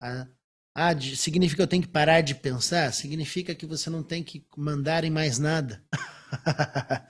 a 0.00 0.28
ah, 0.74 0.92
significa 1.00 1.56
que 1.56 1.62
eu 1.62 1.66
tenho 1.68 1.82
que 1.82 1.88
parar 1.88 2.20
de 2.20 2.34
pensar? 2.34 2.92
Significa 2.92 3.54
que 3.54 3.64
você 3.64 3.88
não 3.88 4.02
tem 4.02 4.24
que 4.24 4.44
mandar 4.56 5.04
em 5.04 5.10
mais 5.10 5.38
nada. 5.38 5.82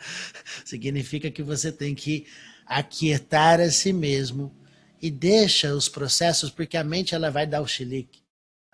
significa 0.64 1.30
que 1.30 1.42
você 1.42 1.72
tem 1.72 1.94
que 1.94 2.26
aquietar 2.66 3.60
a 3.60 3.70
si 3.70 3.92
mesmo 3.92 4.54
e 5.00 5.10
deixa 5.10 5.74
os 5.74 5.88
processos, 5.88 6.50
porque 6.50 6.76
a 6.76 6.84
mente 6.84 7.14
ela 7.14 7.30
vai 7.30 7.46
dar 7.46 7.62
o 7.62 7.66
chilique. 7.66 8.22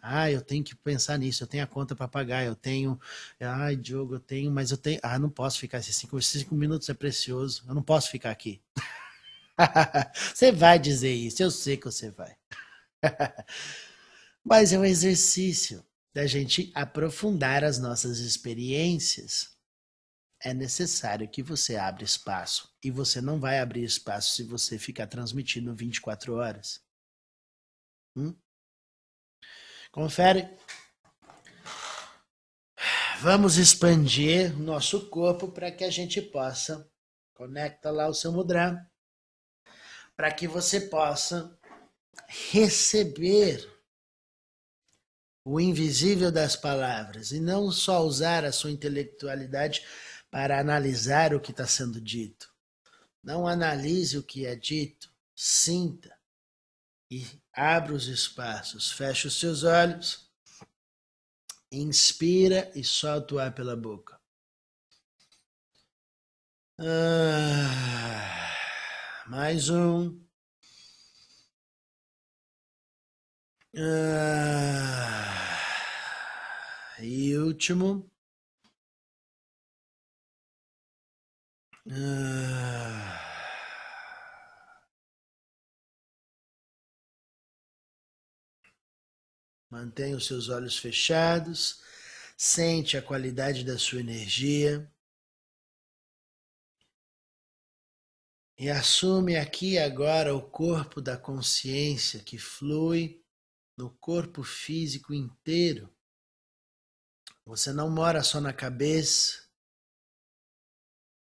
Ah, 0.03 0.31
eu 0.31 0.41
tenho 0.41 0.65
que 0.65 0.75
pensar 0.75 1.19
nisso, 1.19 1.45
eu 1.45 1.47
tenho 1.47 1.63
a 1.63 1.67
conta 1.67 1.95
para 1.95 2.09
pagar, 2.09 2.45
eu 2.45 2.57
tenho. 2.57 2.99
Ai, 3.39 3.77
Diogo, 3.77 4.15
eu 4.15 4.21
tenho, 4.21 4.51
mas 4.51 4.71
eu 4.71 4.77
tenho. 4.77 4.99
Ah, 5.03 5.19
não 5.19 5.29
posso 5.31 5.59
ficar 5.61 5.79
esses 5.79 5.95
cinco, 5.95 6.21
cinco 6.23 6.55
minutos 6.55 6.89
é 6.89 6.95
precioso, 6.95 7.63
eu 7.69 7.75
não 7.75 7.83
posso 7.83 8.11
ficar 8.11 8.31
aqui. 8.31 8.61
você 10.35 10.51
vai 10.53 10.79
dizer 10.79 11.13
isso, 11.13 11.43
eu 11.43 11.51
sei 11.51 11.77
que 11.77 11.85
você 11.85 12.11
vai. 12.11 12.35
mas 14.45 14.73
é 14.73 14.79
um 14.79 14.85
exercício 14.85 15.85
da 16.13 16.27
gente 16.27 16.73
aprofundar 16.75 17.63
as 17.63 17.79
nossas 17.79 18.19
experiências. 18.19 19.57
É 20.43 20.55
necessário 20.55 21.29
que 21.29 21.43
você 21.43 21.77
abra 21.77 22.03
espaço. 22.03 22.75
E 22.83 22.91
você 22.91 23.21
não 23.21 23.39
vai 23.39 23.59
abrir 23.59 23.85
espaço 23.85 24.35
se 24.35 24.43
você 24.43 24.79
ficar 24.79 25.07
transmitindo 25.07 25.75
24 25.75 26.35
horas. 26.35 26.83
Hum? 28.17 28.35
Confere. 29.93 30.49
Vamos 33.21 33.59
expandir 33.59 34.59
nosso 34.59 35.11
corpo 35.11 35.53
para 35.53 35.71
que 35.71 35.85
a 35.85 35.91
gente 35.91 36.23
possa. 36.23 36.91
Conecta 37.35 37.91
lá 37.91 38.09
o 38.09 38.15
seu 38.15 38.33
mudra. 38.33 38.91
Para 40.17 40.33
que 40.33 40.49
você 40.49 40.81
possa 40.81 41.59
receber 42.27 43.80
o 45.53 45.59
invisível 45.59 46.31
das 46.31 46.55
palavras, 46.55 47.33
e 47.33 47.41
não 47.41 47.73
só 47.73 48.05
usar 48.05 48.45
a 48.45 48.53
sua 48.53 48.71
intelectualidade 48.71 49.85
para 50.31 50.61
analisar 50.61 51.35
o 51.35 51.41
que 51.41 51.51
está 51.51 51.67
sendo 51.67 52.01
dito. 52.01 52.49
Não 53.21 53.49
analise 53.49 54.17
o 54.17 54.23
que 54.23 54.47
é 54.47 54.55
dito, 54.55 55.13
sinta 55.35 56.17
e 57.11 57.27
abra 57.53 57.93
os 57.93 58.07
espaços, 58.07 58.93
feche 58.93 59.27
os 59.27 59.41
seus 59.41 59.65
olhos, 59.65 60.31
inspira 61.73 62.71
e 62.77 62.85
solta 62.85 63.35
o 63.35 63.41
ar 63.41 63.53
pela 63.53 63.75
boca. 63.75 64.21
Ah, 66.79 67.67
mais 69.27 69.69
um. 69.69 70.17
Ah, 73.77 75.40
e 77.03 77.37
último. 77.37 78.11
Ah. 81.91 83.21
Mantenha 89.71 90.17
os 90.17 90.27
seus 90.27 90.49
olhos 90.49 90.77
fechados, 90.77 91.81
sente 92.37 92.97
a 92.97 93.03
qualidade 93.03 93.65
da 93.65 93.79
sua 93.79 94.01
energia 94.01 94.91
e 98.59 98.69
assume 98.69 99.37
aqui 99.37 99.79
agora 99.79 100.35
o 100.35 100.43
corpo 100.43 101.01
da 101.01 101.17
consciência 101.17 102.21
que 102.21 102.37
flui 102.37 103.25
no 103.77 103.91
corpo 103.91 104.43
físico 104.43 105.15
inteiro. 105.15 105.89
Você 107.45 107.73
não 107.73 107.91
mora 107.91 108.23
só 108.23 108.41
na 108.41 108.53
cabeça, 108.53 109.49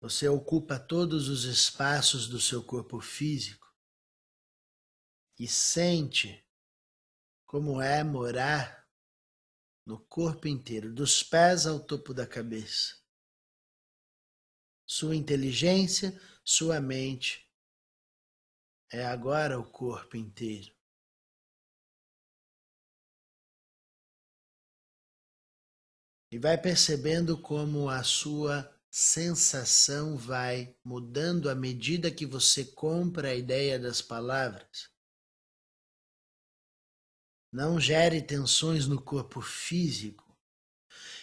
você 0.00 0.28
ocupa 0.28 0.78
todos 0.78 1.28
os 1.28 1.44
espaços 1.44 2.26
do 2.26 2.40
seu 2.40 2.64
corpo 2.64 3.00
físico 3.00 3.70
e 5.38 5.46
sente 5.46 6.46
como 7.46 7.80
é 7.80 8.02
morar 8.02 8.88
no 9.86 9.98
corpo 9.98 10.46
inteiro, 10.46 10.92
dos 10.92 11.22
pés 11.22 11.66
ao 11.66 11.80
topo 11.80 12.14
da 12.14 12.26
cabeça. 12.26 12.98
Sua 14.86 15.16
inteligência, 15.16 16.18
sua 16.44 16.80
mente 16.80 17.50
é 18.90 19.04
agora 19.04 19.58
o 19.58 19.70
corpo 19.70 20.16
inteiro. 20.16 20.79
E 26.30 26.38
vai 26.38 26.56
percebendo 26.56 27.36
como 27.36 27.88
a 27.88 28.04
sua 28.04 28.72
sensação 28.88 30.16
vai 30.16 30.76
mudando 30.84 31.50
à 31.50 31.54
medida 31.54 32.10
que 32.10 32.24
você 32.24 32.64
compra 32.64 33.30
a 33.30 33.34
ideia 33.34 33.78
das 33.78 34.00
palavras. 34.00 34.88
Não 37.52 37.80
gere 37.80 38.22
tensões 38.22 38.86
no 38.86 39.02
corpo 39.02 39.40
físico 39.40 40.38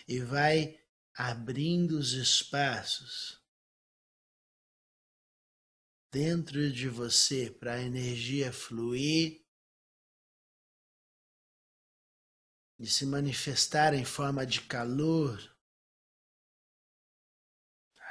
e 0.06 0.20
vai 0.20 0.78
abrindo 1.14 1.98
os 1.98 2.12
espaços 2.12 3.42
dentro 6.12 6.72
de 6.72 6.90
você 6.90 7.50
para 7.50 7.76
a 7.76 7.82
energia 7.82 8.52
fluir 8.52 9.47
e 12.80 12.86
se 12.86 13.06
manifestar 13.06 13.94
em 13.94 14.06
forma 14.06 14.46
de 14.46 14.62
calor, 14.62 15.40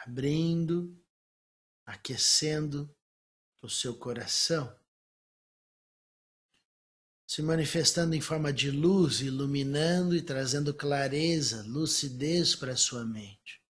abrindo, 0.05 1.01
aquecendo 1.85 2.95
o 3.63 3.69
seu 3.69 3.97
coração 3.97 4.77
se 7.27 7.43
manifestando 7.43 8.15
em 8.15 8.21
forma 8.21 8.53
de 8.53 8.71
luz, 8.71 9.21
iluminando 9.21 10.15
e 10.15 10.23
trazendo 10.23 10.73
clareza, 10.73 11.65
lucidez 11.67 12.55
para 12.55 12.73
a 12.73 12.77
sua 12.77 13.05
mente. 13.05 13.61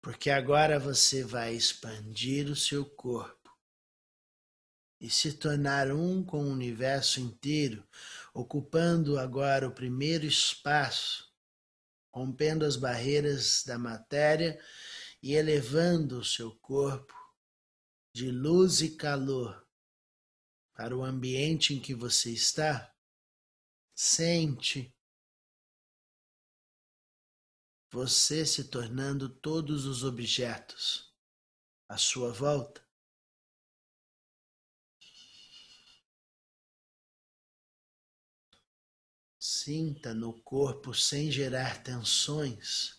Porque 0.00 0.30
agora 0.30 0.78
você 0.78 1.22
vai 1.22 1.54
expandir 1.54 2.50
o 2.50 2.56
seu 2.56 2.84
corpo 2.86 3.37
e 5.00 5.08
se 5.08 5.32
tornar 5.32 5.92
um 5.92 6.24
com 6.24 6.44
o 6.44 6.50
universo 6.50 7.20
inteiro, 7.20 7.86
ocupando 8.34 9.18
agora 9.18 9.68
o 9.68 9.74
primeiro 9.74 10.26
espaço, 10.26 11.32
rompendo 12.12 12.64
as 12.64 12.76
barreiras 12.76 13.62
da 13.64 13.78
matéria 13.78 14.60
e 15.22 15.34
elevando 15.34 16.18
o 16.18 16.24
seu 16.24 16.54
corpo 16.56 17.14
de 18.14 18.30
luz 18.30 18.80
e 18.80 18.96
calor 18.96 19.64
para 20.74 20.96
o 20.96 21.04
ambiente 21.04 21.74
em 21.74 21.80
que 21.80 21.94
você 21.94 22.30
está, 22.30 22.92
sente 23.94 24.94
você 27.90 28.44
se 28.44 28.64
tornando 28.64 29.28
todos 29.28 29.86
os 29.86 30.04
objetos 30.04 31.12
à 31.88 31.96
sua 31.96 32.32
volta. 32.32 32.87
Sinta 39.68 40.14
no 40.14 40.32
corpo 40.32 40.94
sem 40.94 41.30
gerar 41.30 41.82
tensões. 41.82 42.96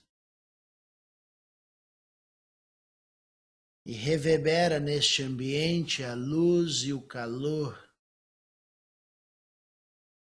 e 3.84 3.94
reverbera 3.94 4.80
neste 4.80 5.24
ambiente 5.24 6.04
a 6.04 6.14
luz 6.14 6.84
e 6.84 6.94
o 6.94 7.02
calor 7.02 7.92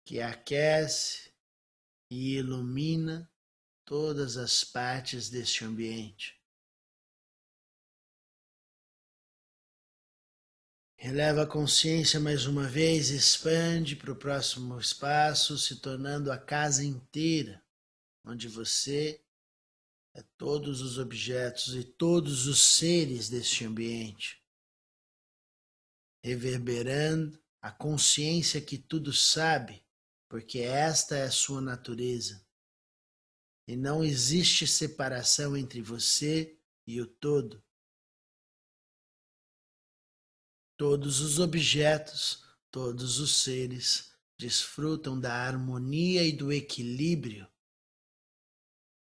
que 0.05 0.21
aquece 0.21 1.33
e 2.09 2.37
ilumina 2.37 3.29
todas 3.83 4.37
as 4.37 4.63
partes 4.63 5.29
deste 5.29 5.65
ambiente. 5.65 6.36
Releva 10.99 11.43
a 11.43 11.47
consciência 11.47 12.19
mais 12.19 12.47
uma 12.47 12.67
vez, 12.67 13.11
expande 13.11 13.95
para 13.95 14.11
o 14.11 14.15
próximo 14.15 14.79
espaço, 14.79 15.55
se 15.55 15.75
tornando 15.75 16.31
a 16.31 16.39
casa 16.39 16.83
inteira, 16.83 17.63
onde 18.25 18.47
você 18.47 19.23
é 20.15 20.23
todos 20.35 20.81
os 20.81 20.97
objetos 20.97 21.75
e 21.75 21.83
todos 21.83 22.47
os 22.47 22.59
seres 22.59 23.29
deste 23.29 23.63
ambiente, 23.63 24.43
reverberando 26.23 27.39
a 27.61 27.71
consciência 27.71 28.59
que 28.59 28.79
tudo 28.79 29.13
sabe, 29.13 29.85
porque 30.27 30.61
esta 30.61 31.15
é 31.15 31.25
a 31.25 31.31
sua 31.31 31.61
natureza. 31.61 32.43
E 33.67 33.75
não 33.75 34.03
existe 34.03 34.65
separação 34.65 35.55
entre 35.55 35.79
você 35.79 36.57
e 36.87 36.99
o 36.99 37.05
todo. 37.05 37.63
Todos 40.77 41.21
os 41.21 41.39
objetos, 41.39 42.45
todos 42.69 43.19
os 43.19 43.37
seres 43.37 44.11
desfrutam 44.37 45.19
da 45.19 45.33
harmonia 45.33 46.23
e 46.23 46.31
do 46.31 46.53
equilíbrio 46.53 47.47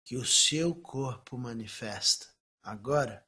que 0.04 0.18
o 0.18 0.26
seu 0.26 0.76
corpo 0.76 1.38
manifesta 1.38 2.28
agora. 2.62 3.26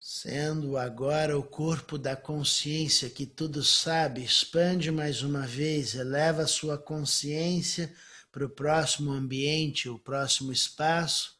Sendo 0.00 0.78
agora 0.78 1.38
o 1.38 1.42
corpo 1.42 1.98
da 1.98 2.16
consciência 2.16 3.10
que 3.10 3.26
tudo 3.26 3.62
sabe, 3.62 4.24
expande 4.24 4.90
mais 4.90 5.20
uma 5.20 5.46
vez, 5.46 5.94
eleva 5.94 6.46
sua 6.46 6.78
consciência 6.78 7.94
para 8.32 8.46
o 8.46 8.48
próximo 8.48 9.12
ambiente, 9.12 9.90
o 9.90 9.98
próximo 9.98 10.50
espaço, 10.50 11.35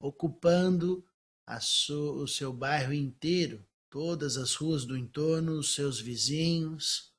ocupando 0.00 1.06
o 1.46 2.26
seu 2.26 2.52
bairro 2.52 2.92
inteiro, 2.92 3.64
todas 3.88 4.36
as 4.36 4.54
ruas 4.54 4.84
do 4.84 4.96
entorno, 4.96 5.58
os 5.58 5.74
seus 5.74 6.00
vizinhos 6.00 7.10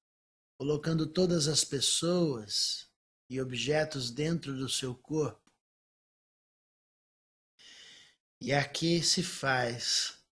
colocando 0.61 1.07
todas 1.07 1.47
as 1.47 1.63
pessoas 1.63 2.87
e 3.27 3.41
objetos 3.41 4.11
dentro 4.11 4.55
do 4.55 4.69
seu 4.69 4.93
corpo. 4.93 5.51
E 8.39 8.53
aqui 8.53 9.01
se 9.01 9.23
faz 9.23 10.23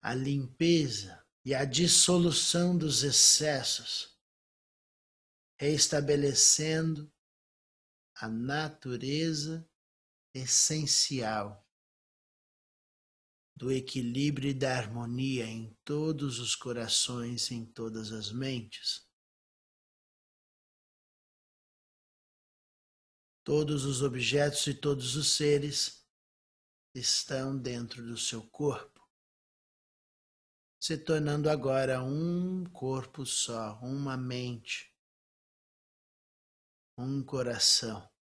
a 0.00 0.14
limpeza 0.14 1.22
e 1.44 1.54
a 1.54 1.66
dissolução 1.66 2.78
dos 2.78 3.02
excessos, 3.02 4.18
reestabelecendo 5.58 7.12
a 8.14 8.26
natureza 8.26 9.68
essencial 10.34 11.64
do 13.56 13.70
equilíbrio 13.70 14.50
e 14.50 14.54
da 14.54 14.76
harmonia 14.76 15.46
em 15.46 15.72
todos 15.84 16.40
os 16.40 16.56
corações, 16.56 17.52
em 17.52 17.64
todas 17.64 18.10
as 18.10 18.32
mentes. 18.32 19.08
Todos 23.44 23.84
os 23.84 24.02
objetos 24.02 24.66
e 24.66 24.74
todos 24.74 25.14
os 25.16 25.36
seres 25.36 26.04
estão 26.94 27.56
dentro 27.56 28.04
do 28.04 28.16
seu 28.16 28.42
corpo, 28.48 29.06
se 30.80 30.96
tornando 30.96 31.48
agora 31.50 32.02
um 32.02 32.64
corpo 32.64 33.26
só, 33.26 33.78
uma 33.80 34.16
mente, 34.16 34.92
um 36.96 37.22
coração. 37.22 38.13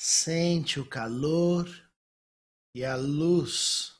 Sente 0.00 0.78
o 0.78 0.88
calor 0.88 1.68
e 2.72 2.84
a 2.84 2.94
luz 2.94 3.96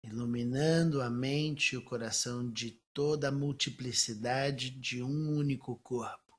iluminando 0.00 1.02
a 1.02 1.10
mente 1.10 1.72
e 1.72 1.76
o 1.76 1.84
coração 1.84 2.48
de 2.52 2.80
toda 2.94 3.26
a 3.26 3.32
multiplicidade 3.32 4.70
de 4.70 5.02
um 5.02 5.36
único 5.36 5.74
corpo. 5.80 6.38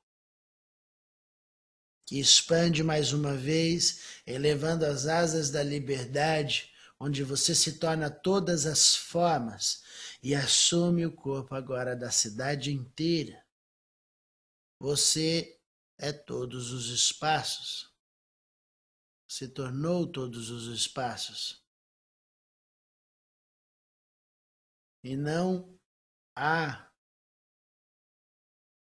Que 2.06 2.18
expande 2.18 2.82
mais 2.82 3.12
uma 3.12 3.36
vez, 3.36 4.22
elevando 4.26 4.86
as 4.86 5.04
asas 5.04 5.50
da 5.50 5.62
liberdade, 5.62 6.72
onde 6.98 7.22
você 7.22 7.54
se 7.54 7.78
torna 7.78 8.08
todas 8.08 8.64
as 8.64 8.96
formas 8.96 9.82
e 10.22 10.34
assume 10.34 11.04
o 11.04 11.12
corpo 11.12 11.54
agora 11.54 11.94
da 11.94 12.10
cidade 12.10 12.72
inteira. 12.72 13.44
Você 14.80 15.60
é 15.98 16.14
todos 16.14 16.72
os 16.72 16.88
espaços. 16.88 17.91
Se 19.34 19.48
tornou 19.48 20.06
todos 20.06 20.50
os 20.50 20.66
espaços. 20.66 21.66
E 25.02 25.16
não 25.16 25.80
há 26.36 26.92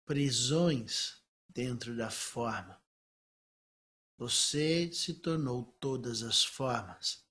prisões 0.05 1.21
dentro 1.49 1.93
da 1.93 2.09
forma. 2.09 2.81
Você 4.17 4.89
se 4.93 5.15
tornou 5.15 5.75
todas 5.77 6.23
as 6.23 6.41
formas 6.41 7.27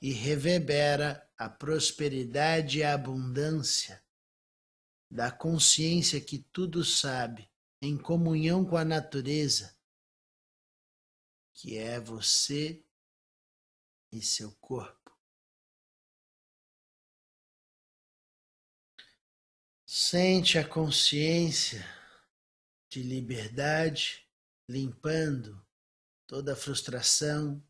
e 0.00 0.10
reverbera 0.10 1.30
a 1.36 1.50
prosperidade 1.50 2.78
e 2.78 2.82
a 2.82 2.94
abundância 2.94 4.02
da 5.10 5.30
consciência 5.30 6.18
que 6.18 6.38
tudo 6.50 6.82
sabe, 6.82 7.52
em 7.82 7.98
comunhão 7.98 8.64
com 8.64 8.78
a 8.78 8.86
natureza, 8.86 9.78
que 11.52 11.76
é 11.76 12.00
você 12.00 12.84
e 14.12 14.22
seu 14.22 14.52
corpo. 14.52 15.00
Sente 19.86 20.58
a 20.58 20.66
consciência 20.66 21.84
de 22.88 23.02
liberdade 23.02 24.26
limpando 24.68 25.60
toda 26.26 26.52
a 26.52 26.56
frustração, 26.56 27.60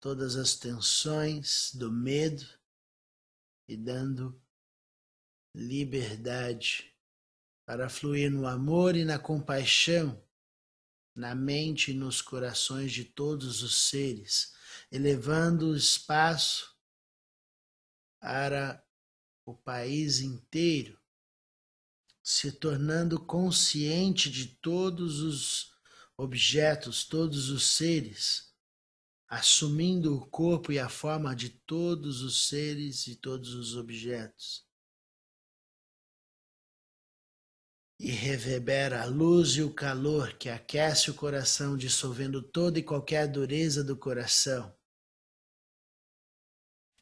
todas 0.00 0.36
as 0.36 0.54
tensões 0.54 1.74
do 1.74 1.90
medo 1.90 2.46
e 3.66 3.76
dando 3.76 4.40
liberdade 5.52 6.94
para 7.64 7.88
fluir 7.88 8.30
no 8.30 8.46
amor 8.46 8.94
e 8.94 9.04
na 9.04 9.18
compaixão, 9.18 10.24
na 11.16 11.34
mente 11.34 11.90
e 11.90 11.94
nos 11.94 12.20
corações 12.20 12.92
de 12.92 13.04
todos 13.04 13.62
os 13.62 13.88
seres, 13.88 14.52
elevando 14.92 15.70
o 15.70 15.76
espaço 15.76 16.76
para 18.20 18.84
o 19.44 19.54
país 19.54 20.20
inteiro 20.20 20.98
se 22.26 22.50
tornando 22.50 23.20
consciente 23.20 24.28
de 24.28 24.48
todos 24.48 25.20
os 25.20 25.72
objetos, 26.16 27.04
todos 27.04 27.50
os 27.50 27.64
seres, 27.64 28.52
assumindo 29.28 30.16
o 30.16 30.26
corpo 30.26 30.72
e 30.72 30.78
a 30.80 30.88
forma 30.88 31.36
de 31.36 31.50
todos 31.50 32.22
os 32.22 32.48
seres 32.48 33.06
e 33.06 33.14
todos 33.14 33.54
os 33.54 33.76
objetos. 33.76 34.65
E 37.98 38.10
reverbera 38.10 39.02
a 39.02 39.06
luz 39.06 39.52
e 39.56 39.62
o 39.62 39.72
calor 39.72 40.34
que 40.34 40.48
aquece 40.48 41.10
o 41.10 41.14
coração, 41.14 41.76
dissolvendo 41.76 42.42
toda 42.42 42.78
e 42.78 42.82
qualquer 42.82 43.26
dureza 43.26 43.82
do 43.82 43.96
coração. 43.96 44.76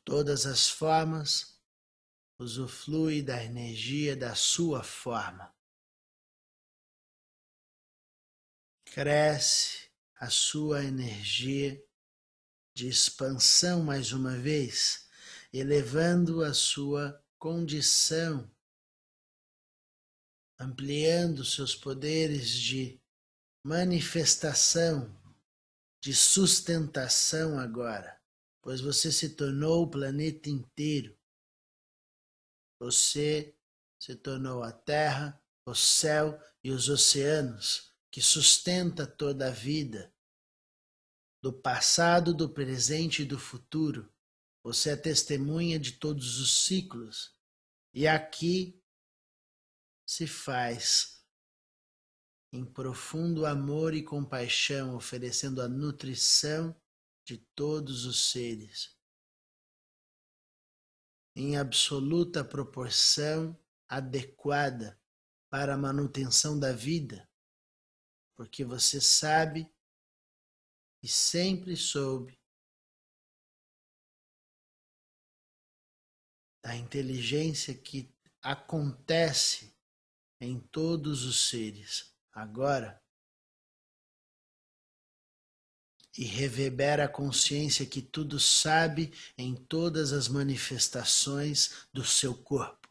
Todas 0.04 0.46
as 0.46 0.68
formas 0.68 1.61
usuflui 2.38 3.22
da 3.22 3.42
energia 3.42 4.16
da 4.16 4.35
sua 4.35 4.85
forma. 4.85 5.52
Cresce 8.85 9.90
a 10.16 10.30
sua 10.30 10.85
energia 10.85 11.83
de 12.74 12.88
expansão 12.88 13.83
mais 13.83 14.12
uma 14.12 14.37
vez, 14.37 15.09
elevando 15.52 16.44
a 16.44 16.52
sua 16.52 17.20
condição, 17.38 18.54
ampliando 20.59 21.45
seus 21.45 21.75
poderes 21.75 22.51
de 22.51 23.01
manifestação, 23.64 25.14
de 26.03 26.14
sustentação 26.14 27.59
agora, 27.59 28.21
pois 28.62 28.81
você 28.81 29.11
se 29.11 29.31
tornou 29.31 29.83
o 29.83 29.90
planeta 29.90 30.49
inteiro 30.51 31.17
você 32.85 33.57
se 33.99 34.14
tornou 34.14 34.62
a 34.62 34.71
terra, 34.71 35.43
o 35.67 35.75
céu 35.75 36.38
e 36.62 36.71
os 36.71 36.90
oceanos 36.90 37.90
que 38.11 38.21
sustenta 38.21 39.07
toda 39.07 39.49
a 39.49 39.51
vida. 39.51 40.12
Do 41.43 41.51
passado, 41.51 42.35
do 42.35 42.47
presente 42.47 43.23
e 43.23 43.25
do 43.25 43.38
futuro. 43.38 44.12
Você 44.62 44.90
é 44.90 44.97
testemunha 44.97 45.79
de 45.79 45.93
todos 45.93 46.38
os 46.38 46.64
ciclos. 46.64 47.35
E 47.95 48.07
aqui 48.07 48.83
se 50.07 50.27
faz 50.27 51.25
em 52.53 52.64
profundo 52.64 53.47
amor 53.47 53.95
e 53.95 54.03
compaixão, 54.03 54.95
oferecendo 54.95 55.61
a 55.61 55.69
nutrição 55.69 56.75
de 57.25 57.38
todos 57.38 58.05
os 58.05 58.31
seres 58.31 58.97
em 61.37 61.57
absoluta 61.57 62.45
proporção 62.45 63.59
adequada 63.88 65.01
para 65.51 65.75
a 65.75 65.79
manutenção 65.79 66.59
da 66.59 66.73
vida, 66.73 67.29
porque 68.37 68.64
você 68.64 69.01
sabe 69.01 69.69
e 71.03 71.09
sempre 71.09 71.77
soube 71.77 72.40
da 76.62 76.77
inteligência 76.77 77.75
que 77.75 78.14
acontece 78.40 79.73
em 80.40 80.59
todos 80.59 81.25
os 81.25 81.49
seres. 81.49 82.12
Agora, 82.33 83.01
e 86.16 86.25
reverbera 86.25 87.05
a 87.05 87.09
consciência 87.09 87.85
que 87.85 88.01
tudo 88.01 88.38
sabe 88.38 89.12
em 89.37 89.55
todas 89.55 90.12
as 90.12 90.29
manifestações 90.29 91.87
do 91.92 92.05
seu 92.05 92.35
corpo. 92.35 92.88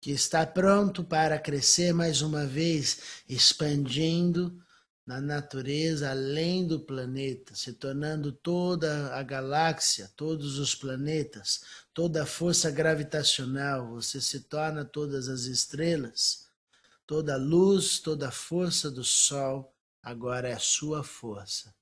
Que 0.00 0.12
está 0.12 0.46
pronto 0.46 1.04
para 1.04 1.38
crescer 1.38 1.92
mais 1.92 2.22
uma 2.22 2.46
vez, 2.46 3.22
expandindo 3.28 4.64
na 5.10 5.20
natureza 5.20 6.12
além 6.12 6.64
do 6.64 6.78
planeta, 6.78 7.52
se 7.56 7.72
tornando 7.72 8.30
toda 8.30 9.12
a 9.12 9.24
galáxia, 9.24 10.08
todos 10.14 10.56
os 10.56 10.72
planetas, 10.72 11.64
toda 11.92 12.22
a 12.22 12.26
força 12.26 12.70
gravitacional, 12.70 13.90
você 13.90 14.20
se 14.20 14.44
torna 14.44 14.84
todas 14.84 15.28
as 15.28 15.46
estrelas, 15.46 16.48
toda 17.04 17.34
a 17.34 17.36
luz, 17.36 17.98
toda 17.98 18.28
a 18.28 18.30
força 18.30 18.88
do 18.88 19.02
sol 19.02 19.76
agora 20.00 20.48
é 20.48 20.52
a 20.52 20.60
sua 20.60 21.02
força. 21.02 21.74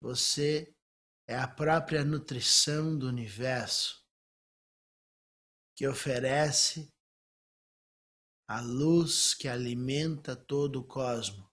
Você 0.00 0.74
é 1.26 1.36
a 1.36 1.46
própria 1.46 2.02
nutrição 2.02 2.96
do 2.96 3.06
universo 3.06 4.02
que 5.76 5.86
oferece 5.86 6.90
a 8.48 8.62
luz 8.62 9.34
que 9.34 9.48
alimenta 9.48 10.34
todo 10.34 10.76
o 10.76 10.84
cosmo. 10.84 11.52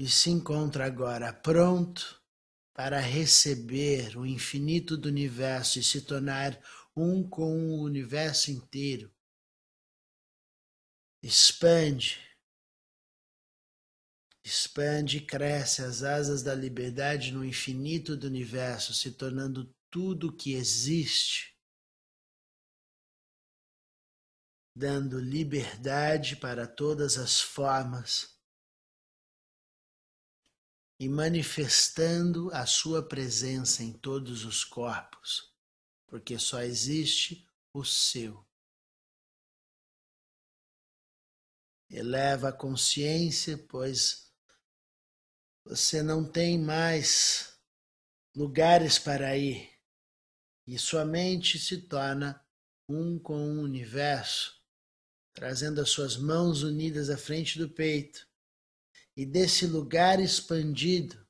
E 0.00 0.08
se 0.08 0.30
encontra 0.30 0.86
agora 0.86 1.30
pronto 1.30 2.18
para 2.72 2.98
receber 2.98 4.16
o 4.16 4.24
infinito 4.24 4.96
do 4.96 5.10
universo 5.10 5.78
e 5.78 5.82
se 5.82 6.00
tornar 6.00 6.58
um 6.96 7.22
com 7.28 7.74
o 7.74 7.82
universo 7.82 8.50
inteiro. 8.50 9.14
Expande, 11.22 12.18
expande 14.42 15.18
e 15.18 15.26
cresce 15.26 15.82
as 15.82 16.02
asas 16.02 16.42
da 16.42 16.54
liberdade 16.54 17.30
no 17.30 17.44
infinito 17.44 18.16
do 18.16 18.26
universo, 18.26 18.94
se 18.94 19.12
tornando 19.12 19.70
tudo 19.90 20.34
que 20.34 20.54
existe, 20.54 21.54
dando 24.74 25.20
liberdade 25.20 26.36
para 26.36 26.66
todas 26.66 27.18
as 27.18 27.38
formas 27.38 28.39
e 31.00 31.08
manifestando 31.08 32.50
a 32.52 32.66
sua 32.66 33.02
presença 33.02 33.82
em 33.82 33.90
todos 33.90 34.44
os 34.44 34.62
corpos, 34.62 35.50
porque 36.06 36.38
só 36.38 36.60
existe 36.60 37.48
o 37.72 37.82
seu. 37.82 38.46
Eleva 41.88 42.50
a 42.50 42.52
consciência, 42.52 43.56
pois 43.56 44.30
você 45.64 46.02
não 46.02 46.30
tem 46.30 46.58
mais 46.58 47.58
lugares 48.36 48.98
para 48.98 49.34
ir 49.38 49.70
e 50.66 50.78
sua 50.78 51.06
mente 51.06 51.58
se 51.58 51.78
torna 51.78 52.44
um 52.86 53.18
com 53.18 53.36
o 53.36 53.62
universo, 53.62 54.62
trazendo 55.32 55.80
as 55.80 55.88
suas 55.88 56.18
mãos 56.18 56.62
unidas 56.62 57.08
à 57.08 57.16
frente 57.16 57.58
do 57.58 57.70
peito 57.70 58.29
e 59.20 59.26
desse 59.26 59.66
lugar 59.66 60.18
expandido, 60.18 61.28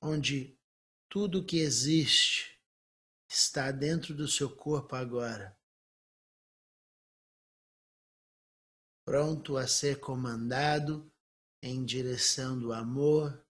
onde 0.00 0.56
tudo 1.08 1.44
que 1.44 1.56
existe 1.56 2.62
está 3.28 3.72
dentro 3.72 4.14
do 4.14 4.28
seu 4.28 4.54
corpo 4.54 4.94
agora. 4.94 5.58
Pronto 9.04 9.56
a 9.56 9.66
ser 9.66 9.98
comandado 9.98 11.12
em 11.60 11.84
direção 11.84 12.56
do 12.56 12.72
amor, 12.72 13.44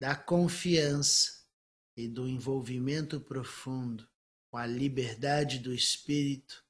da 0.00 0.16
confiança 0.16 1.46
e 1.94 2.08
do 2.08 2.26
envolvimento 2.26 3.20
profundo 3.20 4.08
com 4.50 4.56
a 4.56 4.66
liberdade 4.66 5.58
do 5.58 5.74
espírito 5.74 6.64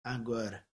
agora. 0.00 0.67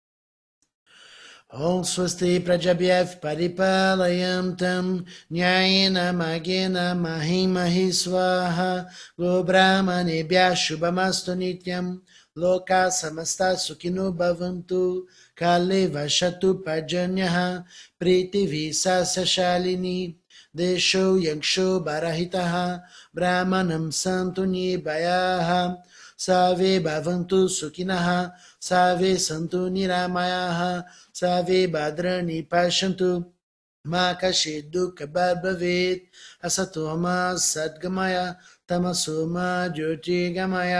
Om 1.53 1.83
Swasti 1.85 2.41
Prajabhyav 2.41 3.21
Paripalayam 3.21 4.57
Tam 4.57 5.05
Nyayena 5.29 6.09
Magena 6.09 6.97
Mahimahi 6.97 7.93
Swaha 7.93 8.89
Gobrahmanebhya 9.19 10.57
Shubhamastu 10.57 11.37
Nityam 11.37 12.01
Loka 12.35 12.89
Samasta 12.89 13.53
Sukhino 13.53 14.09
Bhavantu 14.17 15.03
Kale 15.35 15.89
Vashatu 15.93 16.63
Pajanyaha 16.65 17.63
Pritivi 18.01 18.73
Sasya 18.73 19.21
Shalini 19.21 20.15
Desho 20.57 21.21
Yaksho 21.21 21.85
Barahitaha 21.85 22.81
Brahmanam 23.15 23.93
Santu 23.93 24.49
Nibayaha 24.49 25.77
सर्वे 26.25 26.79
भवन्तु 26.79 27.47
सुखिनः 27.47 28.31
सर्वे 28.61 29.17
सन्तु 29.17 29.69
निरामयाः 29.69 30.83
सर्वे 31.15 31.67
भद्राणि 31.67 32.41
पश्यन्तु 32.51 33.25
मा 33.87 34.13
कश्चित् 34.13 34.71
दुःखभवेत् 34.71 36.01
असतो 36.45 36.97
मा 36.97 37.35
सद्गमय, 37.35 38.33
तमसो 38.69 39.25
मा 39.25 39.67
ज्योतिर्गमय। 39.67 40.75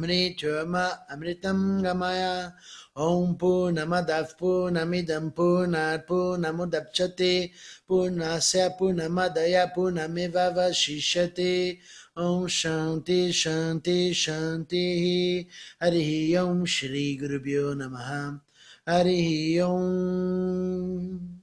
मृत्यो 0.00 0.66
मा 0.66 0.84
अमृतं 0.86 1.84
गमय। 1.84 2.50
ॐ 2.98 3.34
पूर्णमदः, 3.34 4.26
पूर्णमिदं, 4.40 5.30
पूर्णात्, 5.30 6.08
पूर्णमुदप्स्यते। 6.08 7.50
पूर्णस्य 7.88 8.68
पूर्णमदय 8.78 9.68
पूर्णमिव 9.76 10.38
वशिष्यते 10.38 11.78
Om 12.20 12.46
Shanti 12.46 13.32
Shanti 13.32 14.12
Shanti 14.12 15.48
Hari 15.80 16.36
Om 16.36 16.66
Shri 16.66 17.16
Gurubhyo 17.16 17.74
Namaha 17.74 18.38
Om. 19.66 21.40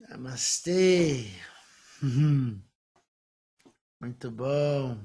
Namastê. 0.00 1.30
Muito 4.00 4.30
bom. 4.30 4.98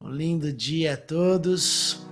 Um 0.00 0.08
lindo 0.10 0.52
dia 0.52 0.94
a 0.94 0.96
todos. 0.96 2.06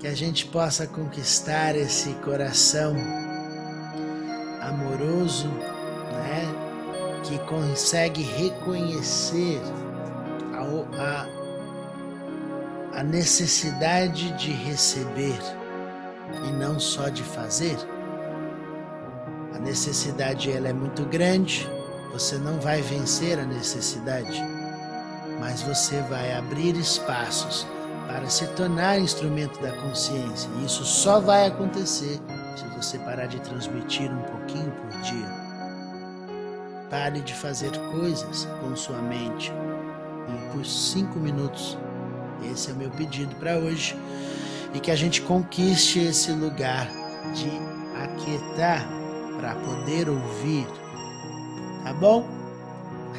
Que 0.00 0.06
a 0.06 0.14
gente 0.14 0.46
possa 0.46 0.86
conquistar 0.86 1.76
esse 1.76 2.14
coração 2.14 2.94
amoroso, 4.62 5.48
né? 5.48 6.43
Que 7.24 7.38
consegue 7.40 8.22
reconhecer 8.22 9.60
a, 10.52 11.02
a 11.02 11.44
a 12.94 13.02
necessidade 13.02 14.30
de 14.38 14.52
receber 14.52 15.38
e 16.46 16.52
não 16.52 16.78
só 16.78 17.08
de 17.08 17.22
fazer. 17.22 17.76
A 19.52 19.58
necessidade 19.58 20.50
ela 20.50 20.68
é 20.68 20.72
muito 20.72 21.04
grande, 21.04 21.68
você 22.12 22.38
não 22.38 22.60
vai 22.60 22.80
vencer 22.82 23.38
a 23.38 23.44
necessidade, 23.44 24.40
mas 25.40 25.62
você 25.62 26.00
vai 26.02 26.32
abrir 26.34 26.76
espaços 26.76 27.66
para 28.06 28.28
se 28.28 28.46
tornar 28.48 29.00
instrumento 29.00 29.60
da 29.60 29.72
consciência. 29.72 30.48
E 30.58 30.64
isso 30.64 30.84
só 30.84 31.18
vai 31.18 31.46
acontecer 31.46 32.20
se 32.56 32.64
você 32.76 32.98
parar 32.98 33.26
de 33.26 33.40
transmitir 33.40 34.10
um 34.10 34.22
pouquinho 34.22 34.70
por 34.70 35.00
dia. 35.00 35.43
Pare 36.94 37.20
de 37.20 37.34
fazer 37.34 37.72
coisas 37.90 38.46
com 38.60 38.76
sua 38.76 39.02
mente 39.02 39.52
por 40.52 40.64
cinco 40.64 41.18
minutos 41.18 41.76
esse 42.52 42.70
é 42.70 42.72
o 42.72 42.76
meu 42.76 42.90
pedido 42.90 43.34
para 43.36 43.56
hoje. 43.56 43.96
E 44.72 44.80
que 44.80 44.90
a 44.90 44.96
gente 44.96 45.22
conquiste 45.22 46.00
esse 46.00 46.32
lugar 46.32 46.88
de 47.34 47.50
aquietar 48.02 48.86
para 49.38 49.54
poder 49.54 50.08
ouvir. 50.08 50.66
Tá 51.84 51.92
bom? 51.94 52.28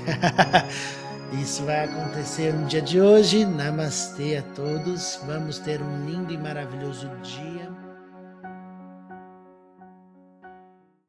Isso 1.42 1.64
vai 1.64 1.86
acontecer 1.86 2.54
no 2.54 2.68
dia 2.68 2.82
de 2.82 3.00
hoje. 3.00 3.46
Namastê 3.46 4.38
a 4.38 4.42
todos. 4.54 5.20
Vamos 5.26 5.60
ter 5.60 5.82
um 5.82 6.06
lindo 6.06 6.34
e 6.34 6.38
maravilhoso 6.38 7.10
dia. 7.24 7.70